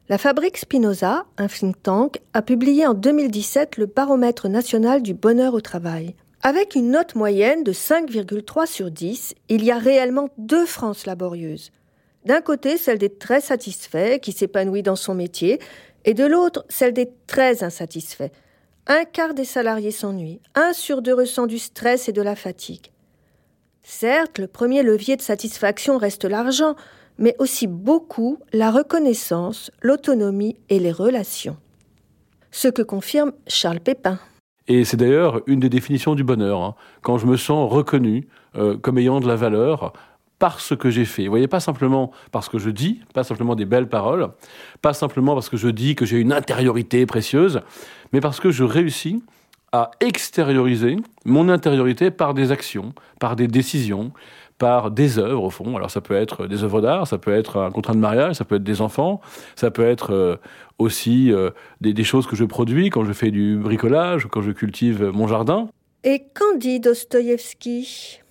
La 0.08 0.20
Fabrique 0.20 0.60
Spinoza, 0.60 1.26
un 1.40 1.48
think 1.48 1.82
tank, 1.82 2.22
a 2.34 2.44
publié 2.44 2.86
en 2.86 2.94
2017 2.94 3.78
le 3.78 3.88
baromètre 3.88 4.48
national 4.48 5.02
du 5.02 5.16
bonheur 5.16 5.56
au 5.56 5.62
travail. 5.62 6.14
Avec 6.44 6.76
une 6.76 6.92
note 6.92 7.16
moyenne 7.16 7.64
de 7.64 7.74
5,3 7.74 8.68
sur 8.68 8.92
10, 8.92 9.34
il 9.50 9.64
y 9.64 9.72
a 9.72 9.80
réellement 9.80 10.30
deux 10.38 10.68
France 10.68 11.08
laborieuses. 11.08 11.72
D'un 12.24 12.42
côté, 12.42 12.78
celle 12.78 13.00
des 13.00 13.10
très 13.10 13.42
satisfaits, 13.42 14.20
qui 14.20 14.32
s'épanouit 14.32 14.84
dans 14.84 14.96
son 14.96 15.16
métier, 15.16 15.60
et 16.04 16.14
de 16.14 16.24
l'autre, 16.24 16.66
celle 16.70 16.94
des 16.94 17.10
très 17.26 17.64
insatisfaits. 17.64 18.30
Un 18.86 19.06
quart 19.06 19.34
des 19.34 19.44
salariés 19.44 19.90
s'ennuient, 19.90 20.42
un 20.54 20.74
sur 20.74 21.02
deux 21.02 21.16
ressent 21.16 21.48
du 21.48 21.58
stress 21.58 22.10
et 22.10 22.14
de 22.14 22.22
la 22.22 22.36
fatigue. 22.36 22.92
Certes, 23.82 24.38
le 24.38 24.48
premier 24.48 24.84
levier 24.84 25.16
de 25.16 25.24
satisfaction 25.24 25.98
reste 25.98 26.26
l'argent, 26.26 26.76
mais 27.18 27.36
aussi 27.40 27.68
beaucoup 27.68 28.40
la 28.54 28.72
reconnaissance, 28.72 29.72
l'autonomie 29.82 30.58
et 30.70 30.80
les 30.80 30.92
relations. 30.92 31.58
Ce 32.52 32.68
que 32.68 32.82
confirme 32.82 33.32
Charles 33.48 33.80
Pépin. 33.80 34.20
Et 34.68 34.84
c'est 34.84 34.98
d'ailleurs 34.98 35.42
une 35.46 35.60
des 35.60 35.70
définitions 35.70 36.16
du 36.16 36.24
bonheur, 36.24 36.62
hein. 36.62 36.76
quand 37.02 37.18
je 37.18 37.28
me 37.28 37.38
sens 37.38 37.72
reconnu 37.72 38.28
euh, 38.56 38.78
comme 38.78 38.98
ayant 38.98 39.20
de 39.20 39.28
la 39.28 39.36
valeur 39.36 39.94
par 40.40 40.60
ce 40.60 40.74
que 40.74 40.90
j'ai 40.90 41.06
fait. 41.06 41.24
Vous 41.24 41.30
voyez, 41.30 41.48
pas 41.48 41.60
simplement 41.60 42.12
parce 42.32 42.50
que 42.50 42.58
je 42.58 42.70
dis, 42.70 43.02
pas 43.14 43.24
simplement 43.24 43.56
des 43.56 43.66
belles 43.66 43.88
paroles, 43.88 44.30
pas 44.82 44.94
simplement 44.94 45.34
parce 45.34 45.50
que 45.50 45.58
je 45.58 45.70
dis 45.70 45.96
que 45.96 46.06
j'ai 46.06 46.18
une 46.18 46.34
intériorité 46.34 47.06
précieuse, 47.06 47.62
mais 48.12 48.22
parce 48.22 48.40
que 48.40 48.52
je 48.52 48.64
réussis 48.64 49.24
à 49.72 49.92
extérioriser 50.00 50.98
mon 51.26 51.50
intériorité 51.50 52.12
par 52.12 52.34
des 52.34 52.52
actions, 52.52 52.94
par 53.20 53.36
des 53.36 53.48
décisions, 53.48 54.12
par 54.58 54.92
des 54.92 55.20
œuvres 55.20 55.44
au 55.44 55.50
fond. 55.50 55.76
Alors 55.76 55.92
ça 55.92 56.02
peut 56.02 56.16
être 56.16 56.48
des 56.48 56.64
œuvres 56.64 56.82
d'art, 56.82 57.08
ça 57.08 57.18
peut 57.18 57.34
être 57.34 57.58
un 57.58 57.72
contrat 57.72 57.94
de 57.94 58.00
mariage, 58.00 58.36
ça 58.36 58.46
peut 58.46 58.56
être 58.56 58.64
des 58.64 58.82
enfants, 58.82 59.22
ça 59.56 59.72
peut 59.72 59.86
être 59.86 60.14
euh, 60.14 60.36
aussi 60.80 61.32
euh, 61.32 61.52
des, 61.82 61.94
des, 61.94 62.04
choses 62.04 62.28
que 62.28 62.36
je 62.36 62.46
produis 62.46 62.90
quand 62.90 63.04
je 63.04 63.14
fais 63.14 63.32
du 63.32 63.58
bricolage, 63.58 64.28
quand 64.32 64.42
je 64.42 64.52
cultive 64.52 65.12
mon 65.14 65.28
jardin. 65.28 65.70
Et 66.04 66.24
qu'en 66.34 66.58
dit 66.58 66.80
Dostoïevski? 66.80 68.22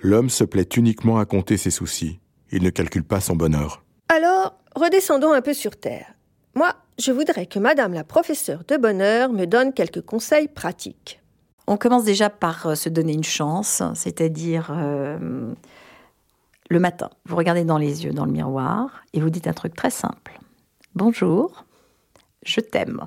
L'homme 0.00 0.30
se 0.30 0.44
plaît 0.44 0.68
uniquement 0.76 1.18
à 1.18 1.24
compter 1.24 1.56
ses 1.56 1.70
soucis. 1.70 2.18
Il 2.50 2.62
ne 2.62 2.70
calcule 2.70 3.04
pas 3.04 3.20
son 3.20 3.36
bonheur. 3.36 3.82
Alors, 4.08 4.58
redescendons 4.76 5.32
un 5.32 5.40
peu 5.40 5.54
sur 5.54 5.76
Terre. 5.76 6.12
Moi, 6.54 6.74
je 6.98 7.12
voudrais 7.12 7.46
que 7.46 7.58
Madame 7.58 7.94
la 7.94 8.04
professeure 8.04 8.64
de 8.68 8.76
bonheur 8.76 9.32
me 9.32 9.46
donne 9.46 9.72
quelques 9.72 10.02
conseils 10.02 10.48
pratiques. 10.48 11.21
On 11.72 11.78
commence 11.78 12.04
déjà 12.04 12.28
par 12.28 12.66
euh, 12.66 12.74
se 12.74 12.90
donner 12.90 13.14
une 13.14 13.24
chance, 13.24 13.82
c'est-à-dire 13.94 14.70
euh, 14.76 15.54
le 16.68 16.78
matin, 16.78 17.08
vous 17.24 17.34
regardez 17.34 17.64
dans 17.64 17.78
les 17.78 18.04
yeux, 18.04 18.12
dans 18.12 18.26
le 18.26 18.30
miroir, 18.30 19.04
et 19.14 19.20
vous 19.22 19.30
dites 19.30 19.46
un 19.46 19.54
truc 19.54 19.74
très 19.74 19.88
simple. 19.88 20.38
Bonjour, 20.94 21.64
je 22.44 22.60
t'aime. 22.60 23.06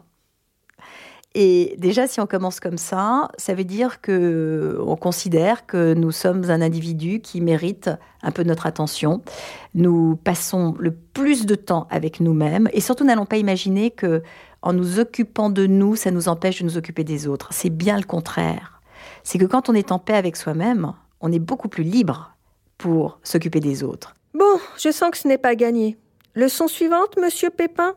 Et 1.36 1.75
déjà, 1.78 2.08
si 2.08 2.19
on 2.19 2.25
commence 2.25 2.60
comme 2.60 2.80
ça, 2.80 3.30
ça 3.38 3.54
veut 3.54 3.65
dire 3.65 4.01
que 4.01 4.82
on 4.84 4.95
considère 4.95 5.67
que 5.67 5.93
nous 5.93 6.12
sommes 6.12 6.49
un 6.49 6.62
individu 6.62 7.19
qui 7.19 7.41
mérite 7.41 7.91
un 8.23 8.32
peu 8.32 8.41
notre 8.41 8.65
attention. 8.65 9.21
Nous 9.75 10.15
passons 10.15 10.73
le 10.80 10.91
plus 10.91 11.45
de 11.45 11.54
temps 11.54 11.86
avec 11.91 12.19
nous-mêmes 12.19 12.67
et 12.73 12.82
surtout 12.82 13.04
n'allons 13.04 13.28
pas 13.28 13.38
imaginer 13.38 13.91
que 13.91 14.23
en 14.65 14.73
nous 14.73 14.99
occupant 14.99 15.49
de 15.49 15.67
nous, 15.67 15.95
ça 15.95 16.12
nous 16.12 16.28
empêche 16.28 16.60
de 16.60 16.65
nous 16.65 16.75
occuper 16.75 17.04
des 17.04 17.28
autres. 17.28 17.49
C'est 17.51 17.69
bien 17.69 17.97
le 17.97 18.04
contraire. 18.04 18.82
C'est 19.23 19.38
que 19.38 19.45
quand 19.45 19.69
on 19.69 19.73
est 19.73 19.91
en 19.91 19.99
paix 19.99 20.15
avec 20.15 20.36
soi-même, 20.36 20.91
on 21.21 21.32
est 21.32 21.39
beaucoup 21.39 21.69
plus 21.69 21.84
libre 21.84 22.36
pour 22.80 23.19
s'occuper 23.23 23.60
des 23.60 23.84
autres. 23.84 24.15
Bon, 24.34 24.60
je 24.78 24.91
sens 24.91 25.12
que 25.12 25.17
ce 25.17 25.28
n'est 25.28 25.38
pas 25.38 25.56
gagné. 25.56 25.97
Leçon 26.34 26.67
suivante, 26.67 27.15
monsieur 27.21 27.51
Pépin? 27.51 27.93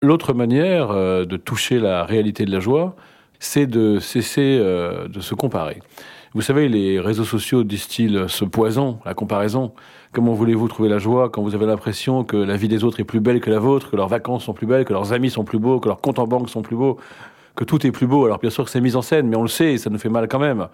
L'autre 0.00 0.32
manière 0.32 0.92
euh, 0.92 1.24
de 1.24 1.36
toucher 1.36 1.80
la 1.80 2.04
réalité 2.04 2.44
de 2.44 2.52
la 2.52 2.60
joie, 2.60 2.94
c'est 3.38 3.66
de 3.66 3.98
cesser 3.98 4.58
euh, 4.60 5.08
de 5.08 5.20
se 5.20 5.34
comparer. 5.34 5.80
Vous 6.34 6.42
savez, 6.42 6.68
les 6.68 7.00
réseaux 7.00 7.24
sociaux 7.24 7.64
distillent 7.64 8.24
ce 8.28 8.44
poison, 8.44 8.98
la 9.06 9.14
comparaison. 9.14 9.72
Comment 10.12 10.34
voulez-vous 10.34 10.68
trouver 10.68 10.88
la 10.88 10.98
joie 10.98 11.30
quand 11.30 11.42
vous 11.42 11.54
avez 11.54 11.64
l'impression 11.64 12.24
que 12.24 12.36
la 12.36 12.56
vie 12.56 12.68
des 12.68 12.84
autres 12.84 13.00
est 13.00 13.04
plus 13.04 13.20
belle 13.20 13.40
que 13.40 13.48
la 13.48 13.58
vôtre, 13.58 13.90
que 13.90 13.96
leurs 13.96 14.08
vacances 14.08 14.44
sont 14.44 14.52
plus 14.52 14.66
belles, 14.66 14.84
que 14.84 14.92
leurs 14.92 15.14
amis 15.14 15.30
sont 15.30 15.44
plus 15.44 15.58
beaux, 15.58 15.80
que 15.80 15.88
leurs 15.88 16.00
comptes 16.00 16.18
en 16.18 16.26
banque 16.26 16.50
sont 16.50 16.62
plus 16.62 16.76
beaux, 16.76 16.98
que 17.54 17.64
tout 17.64 17.86
est 17.86 17.90
plus 17.90 18.06
beau? 18.06 18.26
Alors 18.26 18.38
bien 18.38 18.50
sûr 18.50 18.64
que 18.64 18.70
c'est 18.70 18.82
mis 18.82 18.96
en 18.96 19.02
scène, 19.02 19.28
mais 19.28 19.36
on 19.36 19.42
le 19.42 19.48
sait 19.48 19.72
et 19.72 19.78
ça 19.78 19.88
nous 19.88 19.98
fait 19.98 20.10
mal 20.10 20.28
quand 20.28 20.38
même. 20.38 20.68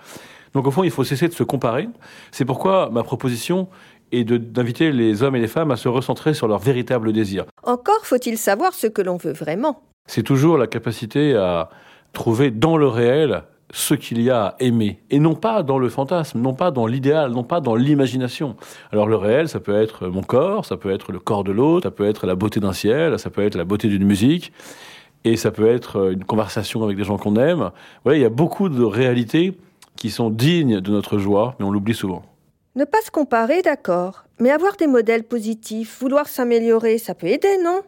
Donc 0.52 0.66
au 0.66 0.70
fond, 0.70 0.82
il 0.82 0.90
faut 0.90 1.04
cesser 1.04 1.28
de 1.28 1.32
se 1.32 1.44
comparer. 1.44 1.88
C'est 2.32 2.44
pourquoi 2.44 2.90
ma 2.90 3.04
proposition 3.04 3.68
est 4.10 4.24
d'inviter 4.24 4.90
les 4.90 5.22
hommes 5.22 5.36
et 5.36 5.40
les 5.40 5.48
femmes 5.48 5.70
à 5.70 5.76
se 5.76 5.88
recentrer 5.88 6.34
sur 6.34 6.48
leur 6.48 6.58
véritable 6.58 7.12
désir. 7.12 7.44
Encore 7.62 8.04
faut-il 8.04 8.36
savoir 8.36 8.74
ce 8.74 8.86
que 8.88 9.00
l'on 9.00 9.16
veut 9.16 9.32
vraiment. 9.32 9.82
C'est 10.06 10.22
toujours 10.24 10.58
la 10.58 10.66
capacité 10.66 11.34
à 11.34 11.70
trouver 12.12 12.50
dans 12.50 12.76
le 12.76 12.88
réel 12.88 13.44
ce 13.74 13.94
qu'il 13.94 14.20
y 14.20 14.28
a 14.28 14.48
à 14.48 14.54
aimer, 14.60 15.00
et 15.10 15.18
non 15.18 15.34
pas 15.34 15.62
dans 15.62 15.78
le 15.78 15.88
fantasme, 15.88 16.40
non 16.40 16.52
pas 16.52 16.70
dans 16.70 16.86
l'idéal, 16.86 17.32
non 17.32 17.42
pas 17.42 17.60
dans 17.60 17.74
l'imagination. 17.74 18.54
Alors 18.92 19.06
le 19.06 19.16
réel, 19.16 19.48
ça 19.48 19.60
peut 19.60 19.74
être 19.74 20.08
mon 20.08 20.22
corps, 20.22 20.66
ça 20.66 20.76
peut 20.76 20.90
être 20.90 21.10
le 21.10 21.18
corps 21.18 21.42
de 21.42 21.52
l'autre, 21.52 21.84
ça 21.84 21.90
peut 21.90 22.06
être 22.06 22.26
la 22.26 22.34
beauté 22.34 22.60
d'un 22.60 22.74
ciel, 22.74 23.18
ça 23.18 23.30
peut 23.30 23.42
être 23.42 23.54
la 23.54 23.64
beauté 23.64 23.88
d'une 23.88 24.04
musique, 24.04 24.52
et 25.24 25.36
ça 25.36 25.50
peut 25.50 25.68
être 25.68 26.12
une 26.12 26.24
conversation 26.24 26.84
avec 26.84 26.98
des 26.98 27.04
gens 27.04 27.16
qu'on 27.16 27.36
aime. 27.36 27.70
Voilà, 28.04 28.18
il 28.18 28.22
y 28.22 28.26
a 28.26 28.30
beaucoup 28.30 28.68
de 28.68 28.82
réalités 28.82 29.56
qui 29.96 30.10
sont 30.10 30.28
dignes 30.28 30.80
de 30.80 30.90
notre 30.90 31.16
joie, 31.16 31.54
mais 31.58 31.64
on 31.64 31.70
l'oublie 31.70 31.94
souvent. 31.94 32.22
Ne 32.74 32.84
pas 32.84 33.00
se 33.02 33.10
comparer, 33.10 33.62
d'accord, 33.62 34.24
mais 34.38 34.50
avoir 34.50 34.76
des 34.76 34.86
modèles 34.86 35.24
positifs, 35.24 35.98
vouloir 36.00 36.26
s'améliorer, 36.26 36.98
ça 36.98 37.14
peut 37.14 37.28
aider, 37.28 37.56
non? 37.62 37.80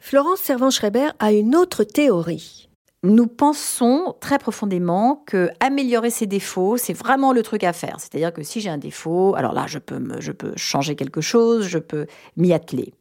Florence 0.00 0.40
Servan-Schreiber 0.40 1.08
a 1.18 1.32
une 1.32 1.56
autre 1.56 1.82
théorie 1.82 2.67
nous 3.02 3.26
pensons 3.26 4.16
très 4.20 4.38
profondément 4.38 5.22
que 5.26 5.50
améliorer 5.60 6.10
ses 6.10 6.26
défauts, 6.26 6.76
c'est 6.76 6.92
vraiment 6.92 7.32
le 7.32 7.42
truc 7.42 7.62
à 7.62 7.72
faire. 7.72 7.96
C'est-à-dire 7.98 8.32
que 8.32 8.42
si 8.42 8.60
j'ai 8.60 8.70
un 8.70 8.78
défaut, 8.78 9.34
alors 9.36 9.52
là, 9.52 9.66
je 9.66 9.78
peux, 9.78 10.00
je 10.20 10.32
peux 10.32 10.52
changer 10.56 10.96
quelque 10.96 11.20
chose, 11.20 11.66
je 11.66 11.78
peux 11.78 12.06
m'y 12.36 12.52
atteler. 12.52 12.92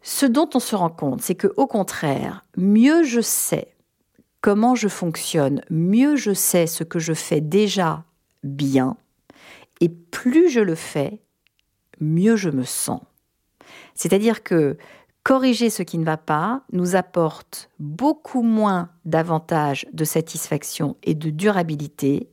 Ce 0.00 0.24
dont 0.24 0.48
on 0.54 0.60
se 0.60 0.74
rend 0.74 0.90
compte, 0.90 1.20
c'est 1.20 1.34
que 1.34 1.52
au 1.56 1.66
contraire, 1.66 2.44
mieux 2.56 3.02
je 3.02 3.20
sais 3.20 3.74
comment 4.40 4.74
je 4.74 4.88
fonctionne, 4.88 5.60
mieux 5.68 6.16
je 6.16 6.32
sais 6.32 6.66
ce 6.66 6.84
que 6.84 6.98
je 6.98 7.12
fais 7.12 7.40
déjà 7.40 8.04
bien, 8.42 8.96
et 9.80 9.88
plus 9.88 10.48
je 10.48 10.60
le 10.60 10.74
fais, 10.74 11.20
mieux 12.00 12.36
je 12.36 12.48
me 12.48 12.64
sens. 12.64 13.02
C'est-à-dire 13.94 14.42
que 14.42 14.78
corriger 15.28 15.68
ce 15.68 15.82
qui 15.82 15.98
ne 15.98 16.06
va 16.06 16.16
pas 16.16 16.62
nous 16.72 16.96
apporte 16.96 17.68
beaucoup 17.78 18.40
moins 18.40 18.88
d'avantages 19.04 19.84
de 19.92 20.04
satisfaction 20.04 20.96
et 21.02 21.14
de 21.14 21.28
durabilité 21.28 22.30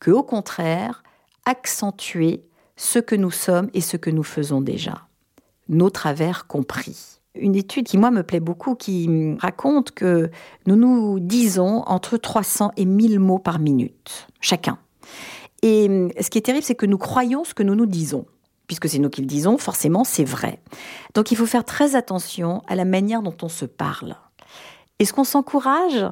que, 0.00 0.10
au 0.10 0.22
contraire, 0.22 1.02
accentuer 1.44 2.42
ce 2.74 3.00
que 3.00 3.14
nous 3.14 3.30
sommes 3.30 3.68
et 3.74 3.82
ce 3.82 3.98
que 3.98 4.08
nous 4.08 4.22
faisons 4.22 4.62
déjà, 4.62 5.06
nos 5.68 5.90
travers 5.90 6.46
compris. 6.46 7.20
Une 7.34 7.54
étude 7.54 7.86
qui, 7.86 7.98
moi, 7.98 8.10
me 8.10 8.22
plaît 8.22 8.40
beaucoup, 8.40 8.76
qui 8.76 9.36
raconte 9.40 9.90
que 9.90 10.30
nous 10.66 10.76
nous 10.76 11.20
disons 11.20 11.82
entre 11.84 12.16
300 12.16 12.72
et 12.78 12.86
1000 12.86 13.20
mots 13.20 13.38
par 13.38 13.58
minute, 13.58 14.26
chacun. 14.40 14.78
Et 15.60 16.08
ce 16.18 16.30
qui 16.30 16.38
est 16.38 16.46
terrible, 16.46 16.64
c'est 16.64 16.74
que 16.74 16.86
nous 16.86 16.96
croyons 16.96 17.44
ce 17.44 17.52
que 17.52 17.62
nous 17.62 17.74
nous 17.74 17.84
disons 17.84 18.24
puisque 18.68 18.88
c'est 18.88 19.00
nous 19.00 19.10
qui 19.10 19.22
le 19.22 19.26
disons, 19.26 19.58
forcément 19.58 20.04
c'est 20.04 20.24
vrai. 20.24 20.60
Donc 21.14 21.32
il 21.32 21.36
faut 21.36 21.46
faire 21.46 21.64
très 21.64 21.96
attention 21.96 22.62
à 22.68 22.76
la 22.76 22.84
manière 22.84 23.22
dont 23.22 23.36
on 23.42 23.48
se 23.48 23.64
parle. 23.64 24.14
Est-ce 25.00 25.12
qu'on 25.12 25.24
s'encourage? 25.24 26.06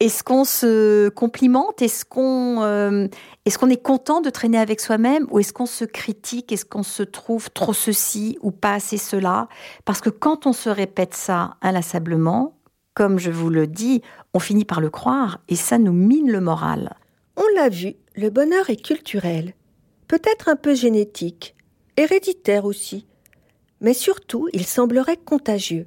Est-ce 0.00 0.24
qu'on 0.24 0.44
se 0.44 1.08
complimente? 1.08 1.80
Est-ce 1.80 2.04
qu'on 2.04 2.62
euh, 2.62 3.06
est, 3.46 3.62
est 3.62 3.82
content 3.82 4.20
de 4.20 4.28
traîner 4.28 4.58
avec 4.58 4.80
soi-même? 4.80 5.26
Ou 5.30 5.38
est-ce 5.38 5.52
qu'on 5.52 5.66
se 5.66 5.84
critique? 5.84 6.52
Est-ce 6.52 6.64
qu'on 6.64 6.82
se 6.82 7.04
trouve 7.04 7.48
trop 7.50 7.72
ceci 7.72 8.36
ou 8.42 8.50
pas 8.50 8.74
assez 8.74 8.98
cela? 8.98 9.48
Parce 9.84 10.00
que 10.00 10.10
quand 10.10 10.46
on 10.46 10.52
se 10.52 10.68
répète 10.68 11.14
ça 11.14 11.54
inlassablement, 11.62 12.56
comme 12.94 13.18
je 13.18 13.30
vous 13.30 13.50
le 13.50 13.66
dis, 13.66 14.02
on 14.34 14.40
finit 14.40 14.64
par 14.64 14.80
le 14.80 14.90
croire 14.90 15.38
et 15.48 15.56
ça 15.56 15.78
nous 15.78 15.92
mine 15.92 16.30
le 16.30 16.40
moral. 16.40 16.96
On 17.36 17.44
l'a 17.54 17.68
vu, 17.68 17.94
le 18.16 18.30
bonheur 18.30 18.70
est 18.70 18.82
culturel, 18.82 19.54
peut-être 20.08 20.48
un 20.48 20.56
peu 20.56 20.74
génétique, 20.74 21.54
héréditaire 21.96 22.64
aussi. 22.64 23.06
Mais 23.80 23.94
surtout, 23.94 24.48
il 24.52 24.64
semblerait 24.64 25.16
contagieux. 25.16 25.86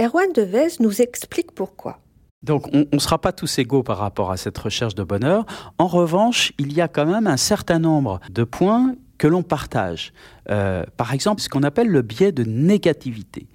Erwan 0.00 0.32
Devez 0.34 0.68
nous 0.80 1.02
explique 1.02 1.52
pourquoi. 1.52 2.00
Donc 2.42 2.68
on 2.72 2.86
ne 2.92 2.98
sera 2.98 3.20
pas 3.20 3.32
tous 3.32 3.58
égaux 3.58 3.82
par 3.82 3.98
rapport 3.98 4.32
à 4.32 4.36
cette 4.36 4.58
recherche 4.58 4.94
de 4.94 5.04
bonheur. 5.04 5.46
En 5.78 5.86
revanche, 5.86 6.52
il 6.58 6.72
y 6.72 6.80
a 6.80 6.88
quand 6.88 7.06
même 7.06 7.26
un 7.26 7.36
certain 7.36 7.78
nombre 7.78 8.20
de 8.30 8.42
points 8.44 8.96
que 9.18 9.28
l'on 9.28 9.44
partage. 9.44 10.12
Euh, 10.50 10.84
par 10.96 11.14
exemple, 11.14 11.40
ce 11.40 11.48
qu'on 11.48 11.62
appelle 11.62 11.86
le 11.86 12.02
biais 12.02 12.32
de 12.32 12.42
négativité. 12.42 13.46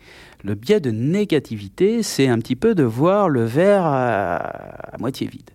Le 0.44 0.56
biais 0.56 0.80
de 0.80 0.92
négativité, 0.92 2.04
c'est 2.04 2.28
un 2.28 2.38
petit 2.40 2.56
peu 2.56 2.74
de 2.76 2.84
voir 2.84 3.28
le 3.28 3.44
verre 3.44 3.86
à 3.86 4.96
moitié 5.00 5.28
vide. 5.28 5.50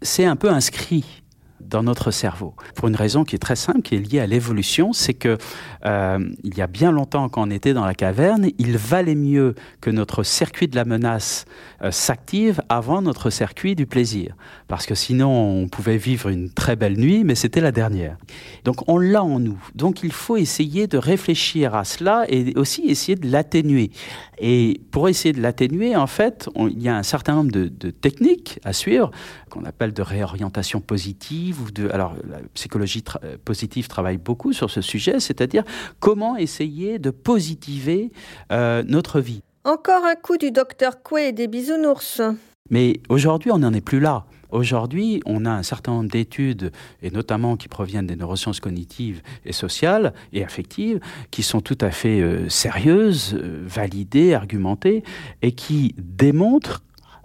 C'est 0.00 0.24
un 0.24 0.36
peu 0.36 0.48
inscrit 0.48 1.22
dans 1.60 1.82
notre 1.82 2.10
cerveau. 2.10 2.54
Pour 2.74 2.88
une 2.88 2.96
raison 2.96 3.24
qui 3.24 3.34
est 3.34 3.40
très 3.40 3.56
simple, 3.56 3.82
qui 3.82 3.94
est 3.96 3.98
liée 3.98 4.20
à 4.20 4.26
l'évolution, 4.26 4.92
c'est 4.92 5.14
que 5.14 5.38
euh, 5.84 6.18
il 6.42 6.56
y 6.56 6.62
a 6.62 6.66
bien 6.66 6.92
longtemps, 6.92 7.28
quand 7.28 7.46
on 7.46 7.50
était 7.50 7.74
dans 7.74 7.84
la 7.84 7.94
caverne, 7.94 8.48
il 8.58 8.76
valait 8.76 9.14
mieux 9.14 9.54
que 9.80 9.90
notre 9.90 10.22
circuit 10.22 10.68
de 10.68 10.76
la 10.76 10.84
menace 10.84 11.44
euh, 11.82 11.90
s'active 11.90 12.62
avant 12.68 13.02
notre 13.02 13.30
circuit 13.30 13.74
du 13.74 13.86
plaisir, 13.86 14.34
parce 14.68 14.86
que 14.86 14.94
sinon 14.94 15.30
on 15.30 15.68
pouvait 15.68 15.96
vivre 15.96 16.28
une 16.28 16.50
très 16.50 16.76
belle 16.76 16.98
nuit, 16.98 17.24
mais 17.24 17.34
c'était 17.34 17.60
la 17.60 17.72
dernière. 17.72 18.16
Donc 18.64 18.88
on 18.88 18.98
l'a 18.98 19.22
en 19.22 19.40
nous. 19.40 19.58
Donc 19.74 20.02
il 20.02 20.12
faut 20.12 20.36
essayer 20.36 20.86
de 20.86 20.98
réfléchir 20.98 21.74
à 21.74 21.84
cela 21.84 22.24
et 22.28 22.54
aussi 22.56 22.82
essayer 22.86 23.16
de 23.16 23.30
l'atténuer. 23.30 23.90
Et 24.38 24.80
pour 24.90 25.08
essayer 25.08 25.32
de 25.32 25.40
l'atténuer, 25.40 25.96
en 25.96 26.06
fait, 26.06 26.48
il 26.56 26.80
y 26.80 26.88
a 26.88 26.96
un 26.96 27.02
certain 27.02 27.34
nombre 27.34 27.50
de 27.50 27.90
techniques 27.90 28.60
à 28.64 28.72
suivre 28.72 29.10
qu'on 29.48 29.64
appelle 29.64 29.92
de 29.92 30.02
réorientation 30.02 30.80
positive 30.80 31.47
ou 31.52 31.70
de 31.70 31.88
alors 31.90 32.14
la 32.28 32.38
psychologie 32.54 33.02
euh, 33.24 33.36
positive 33.44 33.88
travaille 33.88 34.18
beaucoup 34.18 34.52
sur 34.52 34.70
ce 34.70 34.80
sujet, 34.80 35.20
c'est-à-dire 35.20 35.64
comment 36.00 36.36
essayer 36.36 36.98
de 36.98 37.10
positiver 37.10 38.10
euh, 38.52 38.82
notre 38.86 39.20
vie. 39.20 39.42
Encore 39.64 40.04
un 40.04 40.14
coup 40.14 40.36
du 40.36 40.50
docteur 40.50 41.02
Coué 41.02 41.28
et 41.28 41.32
des 41.32 41.48
bisounours. 41.48 42.22
Mais 42.70 43.00
aujourd'hui, 43.08 43.50
on 43.50 43.58
n'en 43.58 43.72
est 43.72 43.80
plus 43.80 44.00
là. 44.00 44.26
Aujourd'hui, 44.50 45.20
on 45.26 45.44
a 45.44 45.50
un 45.50 45.62
certain 45.62 45.92
nombre 45.92 46.10
d'études, 46.10 46.72
et 47.02 47.10
notamment 47.10 47.56
qui 47.56 47.68
proviennent 47.68 48.06
des 48.06 48.16
neurosciences 48.16 48.60
cognitives 48.60 49.20
et 49.44 49.52
sociales 49.52 50.14
et 50.32 50.42
affectives, 50.42 51.00
qui 51.30 51.42
sont 51.42 51.60
tout 51.60 51.76
à 51.82 51.90
fait 51.90 52.20
euh, 52.20 52.48
sérieuses, 52.48 53.34
validées, 53.34 54.32
argumentées, 54.32 55.02
et 55.42 55.52
qui 55.52 55.94
démontrent 55.98 56.82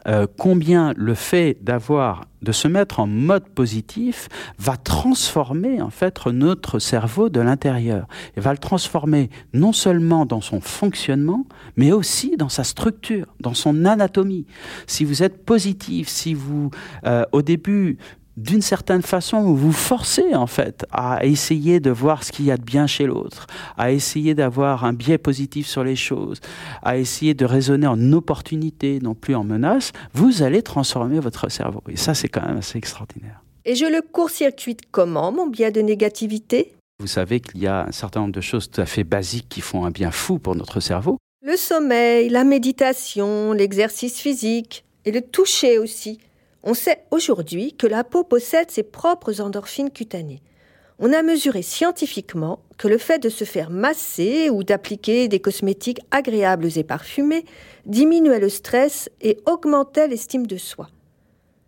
euh, 0.08 0.28
combien 0.38 0.94
le 0.96 1.14
fait 1.14 1.58
d'avoir 1.62 2.26
de 2.42 2.52
se 2.52 2.68
mettre 2.68 3.00
en 3.00 3.08
mode 3.08 3.48
positif 3.48 4.28
va 4.60 4.76
transformer 4.76 5.82
en 5.82 5.90
fait 5.90 6.26
notre 6.28 6.80
cerveau 6.80 7.30
de 7.30 7.40
l'intérieur 7.40 8.06
et 8.36 8.42
va 8.42 8.52
le 8.52 8.58
transformer 8.58 9.30
non 9.54 9.72
seulement 9.72 10.26
dans 10.26 10.42
son 10.42 10.60
fonctionnement 10.60 11.46
mais 11.78 11.92
aussi 11.92 12.36
dans 12.38 12.50
sa 12.50 12.64
structure, 12.64 13.28
dans 13.40 13.54
son 13.54 13.86
anatomie. 13.86 14.46
Si 14.88 15.06
vous 15.06 15.24
êtes 15.24 15.46
positif, 15.46 16.10
si 16.10 16.34
vous 16.34 16.70
euh, 17.06 17.24
au 17.32 17.42
début 17.42 17.98
d'une 18.38 18.62
certaine 18.62 19.02
façon, 19.02 19.42
vous 19.42 19.56
vous 19.56 19.72
forcez 19.72 20.34
en 20.34 20.48
fait 20.48 20.86
à 20.92 21.26
essayer 21.26 21.80
de 21.80 21.92
voir 21.92 22.24
ce 22.24 22.32
qu'il 22.32 22.46
y 22.46 22.52
a 22.52 22.58
de 22.58 22.64
bien 22.64 22.88
chez 22.88 23.06
l'autre, 23.06 23.48
à 23.78 23.92
essayer 23.92 24.34
d'avoir 24.34 24.86
un 24.86 24.94
biais 24.94 25.18
positif 25.18 25.68
sur 25.68 25.84
les 25.84 25.96
choses, 25.96 26.40
à 26.82 26.98
essayer 26.98 27.34
de 27.34 27.46
raisonner 27.46 27.88
en 27.88 28.12
opportunité, 28.12 29.00
non 29.02 29.14
plus 29.14 29.36
en 29.36 29.44
menace, 29.44 29.92
vous 30.14 30.42
allez 30.42 30.64
transformer 30.64 31.20
votre 31.20 31.50
cerveau. 31.50 31.84
Et 31.90 31.98
ça, 31.98 32.14
c'est 32.14 32.30
quand 32.30 32.46
même 32.46 32.58
assez 32.58 32.78
extraordinaire. 32.78 33.42
Et 33.66 33.76
je 33.76 33.86
le 33.86 34.02
court-circuite 34.02 34.82
comment, 34.92 35.32
mon 35.32 35.48
biais 35.48 35.72
de 35.72 35.82
négativité? 35.82 36.74
Vous 37.00 37.08
savez 37.08 37.40
qu'il 37.40 37.62
y 37.62 37.68
a 37.68 37.86
un 37.88 37.92
certain 37.92 38.22
nombre 38.22 38.34
de 38.34 38.42
choses 38.42 38.70
tout 38.70 38.82
à 38.82 38.86
fait 38.86 39.04
basiques 39.04 39.48
qui 39.50 39.62
font 39.62 39.86
un 39.86 39.92
bien 39.92 40.12
fou 40.12 40.40
pour 40.40 40.56
notre 40.56 40.80
cerveau. 40.80 41.18
Le 41.46 41.56
sommeil, 41.56 42.30
la 42.30 42.44
méditation, 42.44 43.54
l'exercice 43.54 44.20
physique 44.20 44.86
et 45.06 45.12
le 45.12 45.22
toucher 45.22 45.78
aussi. 45.78 46.20
On 46.64 46.74
sait 46.74 47.04
aujourd'hui 47.12 47.74
que 47.74 47.88
la 47.88 48.06
peau 48.06 48.24
possède 48.24 48.72
ses 48.72 48.84
propres 48.84 49.42
endorphines 49.42 49.92
cutanées. 49.92 50.42
On 50.98 51.12
a 51.12 51.22
mesuré 51.22 51.62
scientifiquement 51.62 52.60
que 52.78 52.88
le 52.88 52.98
fait 52.98 53.20
de 53.20 53.28
se 53.28 53.44
faire 53.44 53.70
masser 53.70 54.50
ou 54.50 54.64
d'appliquer 54.64 55.28
des 55.28 55.42
cosmétiques 55.42 56.00
agréables 56.12 56.78
et 56.78 56.84
parfumés 56.86 57.44
diminuait 57.86 58.40
le 58.40 58.48
stress 58.48 59.10
et 59.20 59.40
augmentait 59.46 60.08
l'estime 60.08 60.48
de 60.48 60.56
soi. 60.56 60.88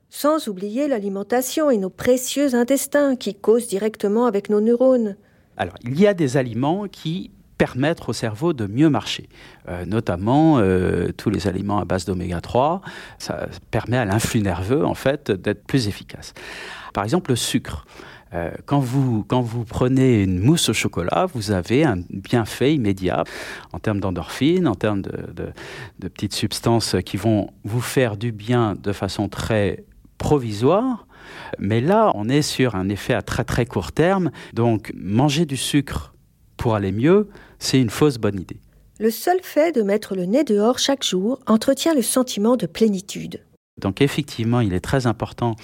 Sans 0.10 0.48
oublier 0.48 0.88
l'alimentation 0.88 1.70
et 1.70 1.78
nos 1.78 1.90
précieux 1.90 2.56
intestins 2.56 3.18
qui 3.18 3.36
causent 3.36 3.68
directement 3.68 4.28
avec 4.28 4.50
nos 4.50 4.62
neurones. 4.62 5.18
Alors, 5.58 5.76
il 5.84 6.00
y 6.00 6.08
a 6.08 6.14
des 6.14 6.38
aliments 6.38 6.88
qui 6.88 7.32
permettent 7.58 8.08
au 8.08 8.14
cerveau 8.14 8.54
de 8.54 8.68
mieux 8.68 8.90
marcher, 8.90 9.30
euh, 9.68 9.86
notamment 9.86 10.60
euh, 10.60 11.10
tous 11.16 11.30
les 11.30 11.48
aliments 11.48 11.80
à 11.80 11.86
base 11.86 12.06
d'oméga 12.06 12.42
3. 12.42 12.82
Ça 13.18 13.48
permet 13.72 13.98
à 13.98 14.06
l'influx 14.06 14.42
nerveux, 14.42 14.86
en 14.86 14.94
fait, 14.94 15.32
d'être 15.32 15.66
plus 15.66 15.88
efficace. 15.88 16.34
Par 16.94 17.04
exemple, 17.04 17.32
le 17.32 17.36
sucre. 17.36 17.86
Euh, 18.34 18.52
quand, 18.66 18.80
vous, 18.80 19.24
quand 19.24 19.42
vous 19.42 19.64
prenez 19.64 20.24
une 20.24 20.40
mousse 20.40 20.70
au 20.70 20.74
chocolat, 20.74 21.28
vous 21.34 21.52
avez 21.52 21.86
un 21.86 21.98
bienfait 22.10 22.74
immédiat 22.74 23.24
en 23.72 23.80
termes 23.80 24.00
d'endorphine, 24.00 24.68
en 24.68 24.76
termes 24.76 25.02
de, 25.02 25.54
de 26.00 26.08
petites 26.08 26.34
substances 26.34 26.96
qui 27.06 27.18
vont 27.18 27.52
vous 27.64 27.82
faire 27.82 28.18
du 28.18 28.32
bien 28.32 28.76
de 28.76 28.92
façon 28.92 29.30
très 29.30 29.86
provisoire. 30.18 31.06
Mais 31.60 31.82
là, 31.82 32.12
on 32.16 32.28
est 32.28 32.42
sur 32.42 32.76
un 32.76 32.90
effet 32.90 33.14
à 33.14 33.22
très 33.22 33.44
très 33.44 33.66
court 33.66 33.92
terme. 33.92 34.32
Donc, 34.54 34.92
manger 34.96 35.46
du 35.46 35.58
sucre 35.58 36.15
pour 36.66 36.74
aller 36.74 36.92
mieux, 36.92 37.30
c'est 37.60 37.80
une 37.80 37.92
fausse 37.92 38.18
bonne 38.18 38.40
idée. 38.40 38.60
Le 39.00 39.12
seul 39.12 39.38
fait 39.44 39.72
de 39.72 39.84
mettre 39.84 40.16
le 40.16 40.26
nez 40.26 40.44
dehors 40.44 40.80
chaque 40.80 41.04
jour 41.04 41.40
entretient 41.46 41.94
le 41.94 42.02
sentiment 42.02 42.58
de 42.58 42.66
plénitude. 42.66 43.42
Donc 43.80 44.02
effectivement, 44.02 44.62
il 44.62 44.74
est 44.74 44.80
très 44.80 45.06
important 45.06 45.56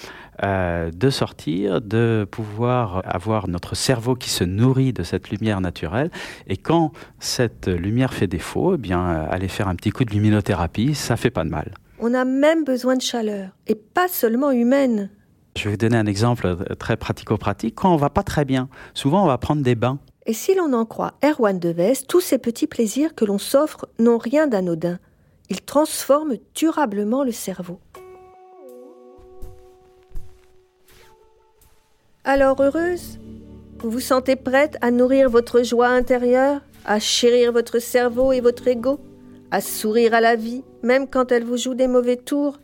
euh, 0.44 0.92
de 0.92 1.10
sortir, 1.10 1.80
de 1.80 2.24
pouvoir 2.30 3.02
avoir 3.04 3.48
notre 3.48 3.74
cerveau 3.74 4.14
qui 4.14 4.30
se 4.30 4.44
nourrit 4.44 4.92
de 4.92 5.02
cette 5.02 5.30
lumière 5.30 5.60
naturelle. 5.60 6.12
Et 6.46 6.56
quand 6.56 6.92
cette 7.18 7.66
lumière 7.66 8.14
fait 8.14 8.28
défaut, 8.28 8.76
eh 8.76 8.78
bien, 8.78 9.04
aller 9.04 9.48
faire 9.48 9.66
un 9.66 9.74
petit 9.74 9.90
coup 9.90 10.04
de 10.04 10.12
luminothérapie, 10.12 10.94
ça 10.94 11.16
fait 11.16 11.30
pas 11.30 11.42
de 11.42 11.50
mal. 11.50 11.74
On 11.98 12.14
a 12.14 12.24
même 12.24 12.62
besoin 12.62 12.94
de 12.94 13.02
chaleur, 13.02 13.48
et 13.66 13.74
pas 13.74 14.06
seulement 14.06 14.52
humaine. 14.52 15.10
Je 15.56 15.64
vais 15.64 15.70
vous 15.70 15.76
donner 15.78 15.96
un 15.96 16.06
exemple 16.06 16.58
très 16.78 16.96
pratico-pratique. 16.96 17.74
Quand 17.74 17.92
on 17.92 17.96
va 17.96 18.08
pas 18.08 18.22
très 18.22 18.44
bien, 18.44 18.68
souvent 18.94 19.24
on 19.24 19.26
va 19.26 19.38
prendre 19.38 19.62
des 19.62 19.74
bains. 19.74 19.98
Et 20.24 20.34
si 20.34 20.54
l'on 20.54 20.72
en 20.72 20.84
croit 20.84 21.14
Erwan 21.24 21.58
Deves, 21.58 22.06
tous 22.06 22.20
ces 22.20 22.38
petits 22.38 22.68
plaisirs 22.68 23.14
que 23.14 23.24
l'on 23.24 23.38
s'offre 23.38 23.88
n'ont 23.98 24.18
rien 24.18 24.46
d'anodin. 24.46 24.98
Ils 25.50 25.62
transforment 25.62 26.36
durablement 26.54 27.24
le 27.24 27.32
cerveau. 27.32 27.80
Alors 32.24 32.60
heureuse 32.62 33.18
Vous 33.80 33.90
vous 33.90 34.00
sentez 34.00 34.36
prête 34.36 34.76
à 34.80 34.92
nourrir 34.92 35.28
votre 35.28 35.64
joie 35.64 35.88
intérieure, 35.88 36.60
à 36.84 37.00
chérir 37.00 37.52
votre 37.52 37.80
cerveau 37.80 38.32
et 38.32 38.40
votre 38.40 38.68
ego, 38.68 39.00
à 39.50 39.60
sourire 39.60 40.14
à 40.14 40.20
la 40.20 40.36
vie, 40.36 40.62
même 40.84 41.08
quand 41.08 41.32
elle 41.32 41.44
vous 41.44 41.56
joue 41.56 41.74
des 41.74 41.88
mauvais 41.88 42.16
tours? 42.16 42.58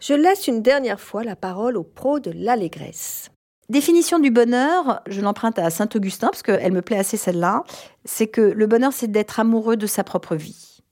Je 0.00 0.14
laisse 0.14 0.48
une 0.48 0.62
dernière 0.62 1.00
fois 1.00 1.22
la 1.22 1.36
parole 1.36 1.76
au 1.76 1.84
pro 1.84 2.18
de 2.18 2.32
l'allégresse. 2.34 3.31
Définition 3.72 4.18
du 4.18 4.30
bonheur, 4.30 5.00
je 5.06 5.22
l'emprunte 5.22 5.58
à 5.58 5.70
Saint-Augustin 5.70 6.26
parce 6.26 6.42
qu'elle 6.42 6.74
me 6.74 6.82
plaît 6.82 6.98
assez 6.98 7.16
celle-là, 7.16 7.64
c'est 8.04 8.26
que 8.26 8.42
le 8.42 8.66
bonheur 8.66 8.92
c'est 8.92 9.10
d'être 9.10 9.40
amoureux 9.40 9.78
de 9.78 9.86
sa 9.86 10.04
propre 10.04 10.36
vie. 10.36 10.82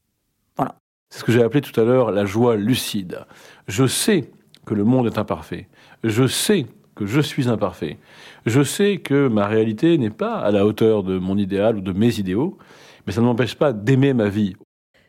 Voilà. 0.57 0.77
C'est 1.11 1.19
ce 1.19 1.25
que 1.25 1.31
j'ai 1.31 1.43
appelé 1.43 1.61
tout 1.61 1.79
à 1.79 1.85
l'heure 1.85 2.11
la 2.11 2.25
joie 2.25 2.57
lucide. 2.57 3.27
Je 3.69 3.87
sais 3.87 4.31
que 4.65 4.73
le 4.73 4.85
monde 4.85 5.07
est 5.09 5.19
imparfait. 5.19 5.69
Je 6.05 6.27
sais 6.27 6.65
que 6.95 7.05
je 7.05 7.21
suis 7.21 7.51
imparfait. 7.51 7.99
Je 8.47 8.63
sais 8.63 8.97
que 8.97 9.29
ma 9.29 9.47
réalité 9.47 9.99
n'est 9.99 10.09
pas 10.09 10.39
à 10.39 10.51
la 10.51 10.65
hauteur 10.65 11.03
de 11.03 11.19
mon 11.19 11.37
idéal 11.37 11.77
ou 11.77 11.81
de 11.83 11.93
mes 11.93 12.19
idéaux, 12.19 12.57
mais 13.07 13.13
ça 13.13 13.21
ne 13.21 13.27
m'empêche 13.27 13.57
pas 13.57 13.75
d'aimer 13.75 14.15
ma 14.15 14.31
vie. 14.31 14.57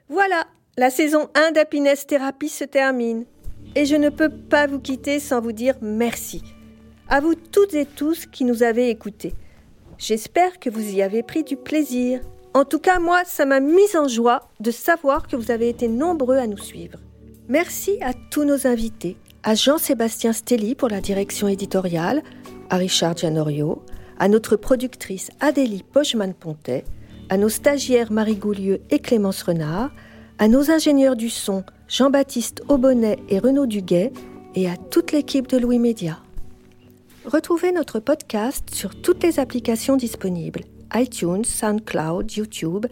Voilà, 0.10 0.44
la 0.78 0.90
saison 0.90 1.30
1 1.36 1.54
d'Happiness 1.54 2.06
Therapy 2.06 2.50
se 2.50 2.66
termine. 2.66 3.24
Et 3.76 3.86
je 3.86 3.96
ne 3.96 4.10
peux 4.10 4.28
pas 4.28 4.68
vous 4.68 4.80
quitter 4.80 5.22
sans 5.22 5.40
vous 5.40 5.54
dire 5.54 5.76
merci. 5.82 6.44
À 7.14 7.20
vous 7.20 7.36
toutes 7.36 7.74
et 7.74 7.86
tous 7.86 8.26
qui 8.26 8.46
nous 8.46 8.64
avez 8.64 8.90
écoutés. 8.90 9.34
J'espère 9.98 10.60
que 10.60 10.70
vous 10.70 10.96
y 10.96 11.02
avez 11.02 11.24
pris 11.24 11.44
du 11.44 11.58
plaisir. 11.58 12.22
En 12.54 12.64
tout 12.64 12.80
cas, 12.80 13.00
moi, 13.00 13.24
ça 13.26 13.46
m'a 13.46 13.60
mise 13.60 13.98
en 13.98 14.08
joie 14.08 14.48
de 14.62 14.72
savoir 14.72 15.28
que 15.28 15.36
vous 15.36 15.52
avez 15.52 15.68
été 15.68 15.90
nombreux 15.90 16.38
à 16.38 16.48
nous 16.48 16.58
suivre. 16.58 17.00
Merci 17.50 17.98
à 18.02 18.14
tous 18.14 18.46
nos 18.46 18.66
invités, 18.66 19.18
à 19.44 19.56
Jean-Sébastien 19.56 20.32
Stelly 20.32 20.74
pour 20.74 20.88
la 20.88 21.02
direction 21.02 21.50
éditoriale, 21.50 22.24
à 22.70 22.78
Richard 22.78 23.18
Gianorio, 23.18 23.84
à 24.18 24.30
notre 24.30 24.56
productrice 24.56 25.32
Adélie 25.42 25.84
Pochman-Pontet, 25.84 26.86
à 27.28 27.36
nos 27.36 27.50
stagiaires 27.50 28.14
Marie 28.14 28.38
Goulieu 28.38 28.80
et 28.90 29.00
Clémence 29.00 29.44
Renard, 29.44 29.92
à 30.40 30.48
nos 30.48 30.72
ingénieurs 30.72 31.18
du 31.18 31.30
son 31.30 31.66
Jean-Baptiste 31.90 32.64
Aubonnet 32.70 33.20
et 33.28 33.40
Renaud 33.40 33.66
Duguet, 33.66 34.14
et 34.56 34.70
à 34.70 34.78
toute 34.78 35.12
l'équipe 35.12 35.48
de 35.48 35.58
Louis 35.58 35.80
Média. 35.80 36.18
Retrouvez 37.26 37.72
notre 37.72 38.00
podcast 38.00 38.74
sur 38.74 39.00
toutes 39.00 39.22
les 39.22 39.40
applications 39.40 39.96
disponibles 39.96 40.62
iTunes, 40.94 41.46
SoundCloud, 41.46 42.32
YouTube. 42.34 42.88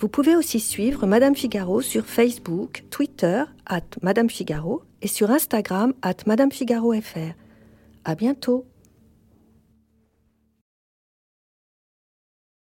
Vous 0.00 0.08
pouvez 0.08 0.36
aussi 0.36 0.58
suivre 0.58 1.06
Madame 1.06 1.36
Figaro 1.36 1.82
sur 1.82 2.06
Facebook, 2.06 2.84
Twitter, 2.90 3.44
at 3.66 3.82
Madame 4.02 4.30
Figaro, 4.30 4.82
et 5.02 5.08
sur 5.08 5.30
Instagram, 5.30 5.92
at 6.02 6.16
Madame 6.26 6.50
Figaro 6.50 6.92
FR. 6.94 7.34
À 8.04 8.14
bientôt! 8.14 8.64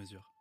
mesure. 0.00 0.39